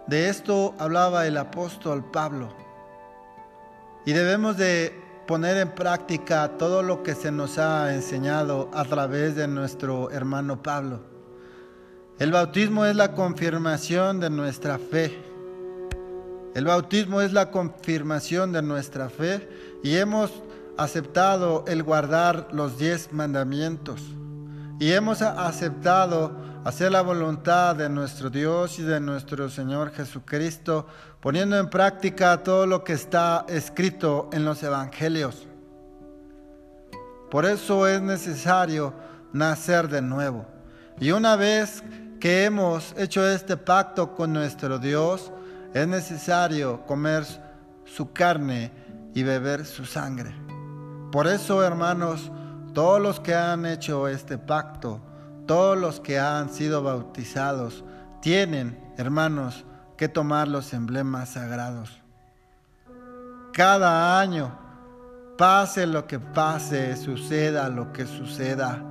de 0.05 0.29
esto 0.29 0.75
hablaba 0.77 1.25
el 1.25 1.37
apóstol 1.37 2.05
Pablo. 2.11 2.55
Y 4.05 4.13
debemos 4.13 4.57
de 4.57 4.93
poner 5.25 5.57
en 5.57 5.71
práctica 5.73 6.57
todo 6.59 6.83
lo 6.83 7.01
que 7.01 7.15
se 7.15 7.31
nos 7.31 7.57
ha 7.57 7.91
enseñado 7.95 8.69
a 8.73 8.85
través 8.85 9.35
de 9.35 9.47
nuestro 9.47 10.11
hermano 10.11 10.61
Pablo. 10.61 11.01
El 12.19 12.31
bautismo 12.31 12.85
es 12.85 12.95
la 12.95 13.13
confirmación 13.13 14.19
de 14.19 14.29
nuestra 14.29 14.77
fe. 14.77 15.19
El 16.53 16.65
bautismo 16.65 17.21
es 17.21 17.33
la 17.33 17.49
confirmación 17.49 18.51
de 18.51 18.61
nuestra 18.61 19.09
fe 19.09 19.49
y 19.83 19.95
hemos 19.95 20.31
aceptado 20.77 21.63
el 21.67 21.83
guardar 21.83 22.47
los 22.51 22.77
diez 22.77 23.11
mandamientos 23.11 24.01
y 24.79 24.91
hemos 24.91 25.21
aceptado 25.21 26.35
hacer 26.65 26.91
la 26.91 27.01
voluntad 27.01 27.75
de 27.75 27.89
nuestro 27.89 28.29
Dios 28.29 28.79
y 28.79 28.81
de 28.83 28.99
nuestro 28.99 29.49
Señor 29.49 29.91
Jesucristo, 29.91 30.87
poniendo 31.21 31.57
en 31.57 31.69
práctica 31.69 32.43
todo 32.43 32.65
lo 32.65 32.83
que 32.83 32.93
está 32.93 33.45
escrito 33.47 34.29
en 34.33 34.43
los 34.43 34.63
evangelios. 34.63 35.47
Por 37.29 37.45
eso 37.45 37.87
es 37.87 38.01
necesario 38.01 38.93
nacer 39.31 39.87
de 39.87 40.01
nuevo. 40.01 40.45
Y 40.99 41.11
una 41.11 41.35
vez 41.35 41.83
que 42.19 42.45
hemos 42.45 42.93
hecho 42.97 43.27
este 43.27 43.57
pacto 43.57 44.13
con 44.15 44.33
nuestro 44.33 44.79
Dios, 44.79 45.31
es 45.73 45.87
necesario 45.87 46.85
comer 46.85 47.25
su 47.85 48.11
carne 48.11 48.71
y 49.13 49.23
beber 49.23 49.65
su 49.65 49.85
sangre. 49.85 50.44
Por 51.15 51.27
eso, 51.27 51.63
hermanos, 51.63 52.29
todos 52.73 52.99
los 52.99 53.21
que 53.21 53.33
han 53.33 53.65
hecho 53.65 54.09
este 54.09 54.37
pacto, 54.37 54.99
todos 55.47 55.77
los 55.77 56.01
que 56.01 56.19
han 56.19 56.49
sido 56.49 56.83
bautizados, 56.83 57.85
tienen, 58.21 58.77
hermanos, 58.97 59.63
que 59.95 60.09
tomar 60.09 60.49
los 60.49 60.73
emblemas 60.73 61.29
sagrados. 61.29 62.03
Cada 63.53 64.19
año, 64.19 64.59
pase 65.37 65.87
lo 65.87 66.05
que 66.05 66.19
pase, 66.19 66.97
suceda 66.97 67.69
lo 67.69 67.93
que 67.93 68.05
suceda, 68.05 68.83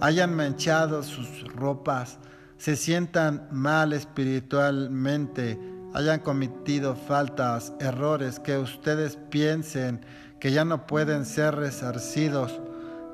hayan 0.00 0.34
manchado 0.34 1.04
sus 1.04 1.44
ropas, 1.54 2.18
se 2.58 2.74
sientan 2.74 3.46
mal 3.52 3.92
espiritualmente, 3.92 5.60
hayan 5.94 6.18
cometido 6.18 6.96
faltas, 6.96 7.72
errores, 7.78 8.40
que 8.40 8.58
ustedes 8.58 9.16
piensen 9.30 10.04
que 10.42 10.50
ya 10.50 10.64
no 10.64 10.88
pueden 10.88 11.24
ser 11.24 11.54
resarcidos, 11.54 12.60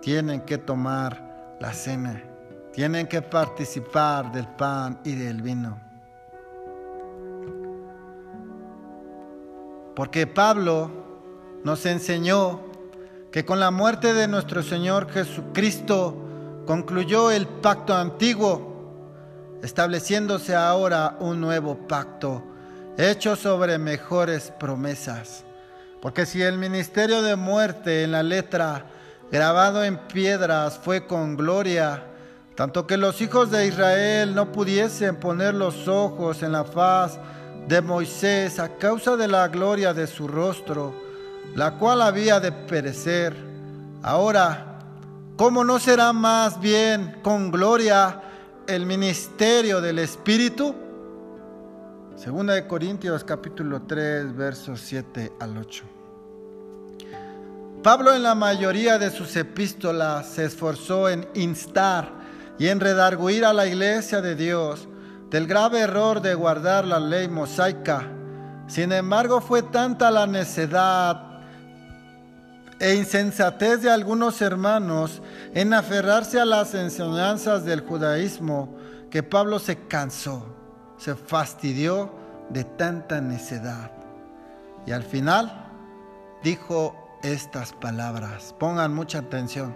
tienen 0.00 0.40
que 0.40 0.56
tomar 0.56 1.58
la 1.60 1.74
cena, 1.74 2.22
tienen 2.72 3.06
que 3.06 3.20
participar 3.20 4.32
del 4.32 4.46
pan 4.46 4.98
y 5.04 5.14
del 5.14 5.42
vino. 5.42 5.78
Porque 9.94 10.26
Pablo 10.26 10.90
nos 11.64 11.84
enseñó 11.84 12.62
que 13.30 13.44
con 13.44 13.60
la 13.60 13.70
muerte 13.70 14.14
de 14.14 14.26
nuestro 14.26 14.62
Señor 14.62 15.10
Jesucristo 15.10 16.16
concluyó 16.66 17.30
el 17.30 17.46
pacto 17.46 17.94
antiguo, 17.94 19.58
estableciéndose 19.62 20.54
ahora 20.54 21.18
un 21.20 21.42
nuevo 21.42 21.76
pacto 21.86 22.42
hecho 22.96 23.36
sobre 23.36 23.76
mejores 23.76 24.50
promesas. 24.58 25.44
Porque 26.00 26.26
si 26.26 26.42
el 26.42 26.58
ministerio 26.58 27.22
de 27.22 27.36
muerte 27.36 28.04
en 28.04 28.12
la 28.12 28.22
letra 28.22 28.84
grabado 29.30 29.84
en 29.84 29.98
piedras 29.98 30.78
fue 30.82 31.06
con 31.06 31.36
gloria, 31.36 32.04
tanto 32.54 32.86
que 32.86 32.96
los 32.96 33.20
hijos 33.20 33.50
de 33.50 33.66
Israel 33.66 34.34
no 34.34 34.52
pudiesen 34.52 35.16
poner 35.16 35.54
los 35.54 35.88
ojos 35.88 36.42
en 36.42 36.52
la 36.52 36.64
faz 36.64 37.18
de 37.66 37.82
Moisés 37.82 38.58
a 38.58 38.76
causa 38.76 39.16
de 39.16 39.28
la 39.28 39.48
gloria 39.48 39.92
de 39.92 40.06
su 40.06 40.26
rostro, 40.26 40.94
la 41.54 41.72
cual 41.72 42.02
había 42.02 42.40
de 42.40 42.52
perecer. 42.52 43.36
Ahora, 44.02 44.78
¿cómo 45.36 45.64
no 45.64 45.78
será 45.78 46.12
más 46.12 46.60
bien 46.60 47.18
con 47.22 47.50
gloria 47.50 48.22
el 48.66 48.86
ministerio 48.86 49.80
del 49.80 49.98
Espíritu? 49.98 50.74
Segunda 52.18 52.54
de 52.54 52.66
Corintios 52.66 53.22
capítulo 53.22 53.82
3 53.82 54.34
versos 54.34 54.80
7 54.80 55.34
al 55.38 55.56
8. 55.56 55.84
Pablo 57.80 58.12
en 58.12 58.24
la 58.24 58.34
mayoría 58.34 58.98
de 58.98 59.12
sus 59.12 59.36
epístolas 59.36 60.26
se 60.26 60.46
esforzó 60.46 61.08
en 61.08 61.28
instar 61.34 62.10
y 62.58 62.66
en 62.66 62.80
redarguir 62.80 63.44
a 63.44 63.52
la 63.52 63.68
iglesia 63.68 64.20
de 64.20 64.34
Dios 64.34 64.88
del 65.30 65.46
grave 65.46 65.78
error 65.78 66.20
de 66.20 66.34
guardar 66.34 66.84
la 66.86 66.98
ley 66.98 67.28
mosaica. 67.28 68.08
Sin 68.66 68.90
embargo, 68.90 69.40
fue 69.40 69.62
tanta 69.62 70.10
la 70.10 70.26
necedad 70.26 71.22
e 72.80 72.96
insensatez 72.96 73.82
de 73.82 73.90
algunos 73.90 74.42
hermanos 74.42 75.22
en 75.54 75.72
aferrarse 75.72 76.40
a 76.40 76.44
las 76.44 76.74
enseñanzas 76.74 77.64
del 77.64 77.82
judaísmo 77.82 78.76
que 79.08 79.22
Pablo 79.22 79.60
se 79.60 79.86
cansó 79.86 80.57
se 80.98 81.14
fastidió 81.14 82.10
de 82.50 82.64
tanta 82.64 83.20
necedad. 83.20 83.90
Y 84.86 84.92
al 84.92 85.02
final 85.02 85.70
dijo 86.42 86.94
estas 87.22 87.72
palabras. 87.72 88.54
Pongan 88.58 88.94
mucha 88.94 89.20
atención. 89.20 89.74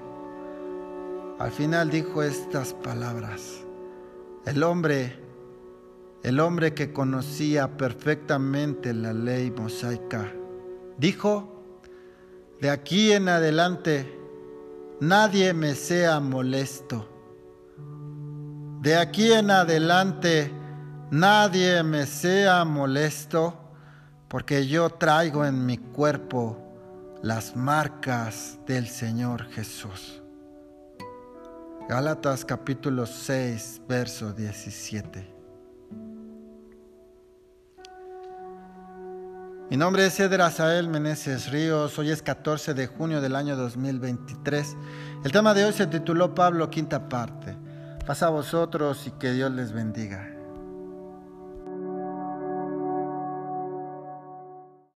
Al 1.38 1.50
final 1.50 1.90
dijo 1.90 2.22
estas 2.22 2.74
palabras. 2.74 3.64
El 4.44 4.62
hombre 4.62 5.22
el 6.22 6.38
hombre 6.38 6.72
que 6.72 6.92
conocía 6.92 7.76
perfectamente 7.76 8.94
la 8.94 9.12
ley 9.12 9.50
mosaica, 9.50 10.32
dijo, 10.96 11.64
de 12.60 12.70
aquí 12.70 13.10
en 13.10 13.28
adelante 13.28 14.20
nadie 15.00 15.52
me 15.52 15.74
sea 15.74 16.20
molesto. 16.20 17.08
De 18.82 18.96
aquí 18.96 19.32
en 19.32 19.50
adelante 19.50 20.52
nadie 21.12 21.82
me 21.82 22.06
sea 22.06 22.64
molesto, 22.64 23.54
porque 24.28 24.66
yo 24.66 24.88
traigo 24.88 25.44
en 25.44 25.66
mi 25.66 25.76
cuerpo 25.76 26.58
las 27.22 27.54
marcas 27.54 28.58
del 28.66 28.88
Señor 28.88 29.44
Jesús. 29.50 30.22
Gálatas 31.86 32.46
capítulo 32.46 33.04
6, 33.04 33.82
verso 33.86 34.32
17. 34.32 35.30
Mi 39.68 39.76
nombre 39.76 40.06
es 40.06 40.18
Eder 40.18 40.40
Azael 40.40 40.88
Meneses 40.88 41.50
Ríos. 41.50 41.98
Hoy 41.98 42.10
es 42.10 42.22
14 42.22 42.72
de 42.72 42.86
junio 42.86 43.20
del 43.20 43.36
año 43.36 43.54
2023. 43.56 44.76
El 45.24 45.32
tema 45.32 45.52
de 45.52 45.66
hoy 45.66 45.74
se 45.74 45.86
tituló 45.86 46.34
Pablo, 46.34 46.70
quinta 46.70 47.08
parte. 47.10 47.54
Pasa 48.06 48.28
a 48.28 48.30
vosotros 48.30 49.06
y 49.06 49.10
que 49.12 49.32
Dios 49.32 49.52
les 49.52 49.72
bendiga. 49.72 50.31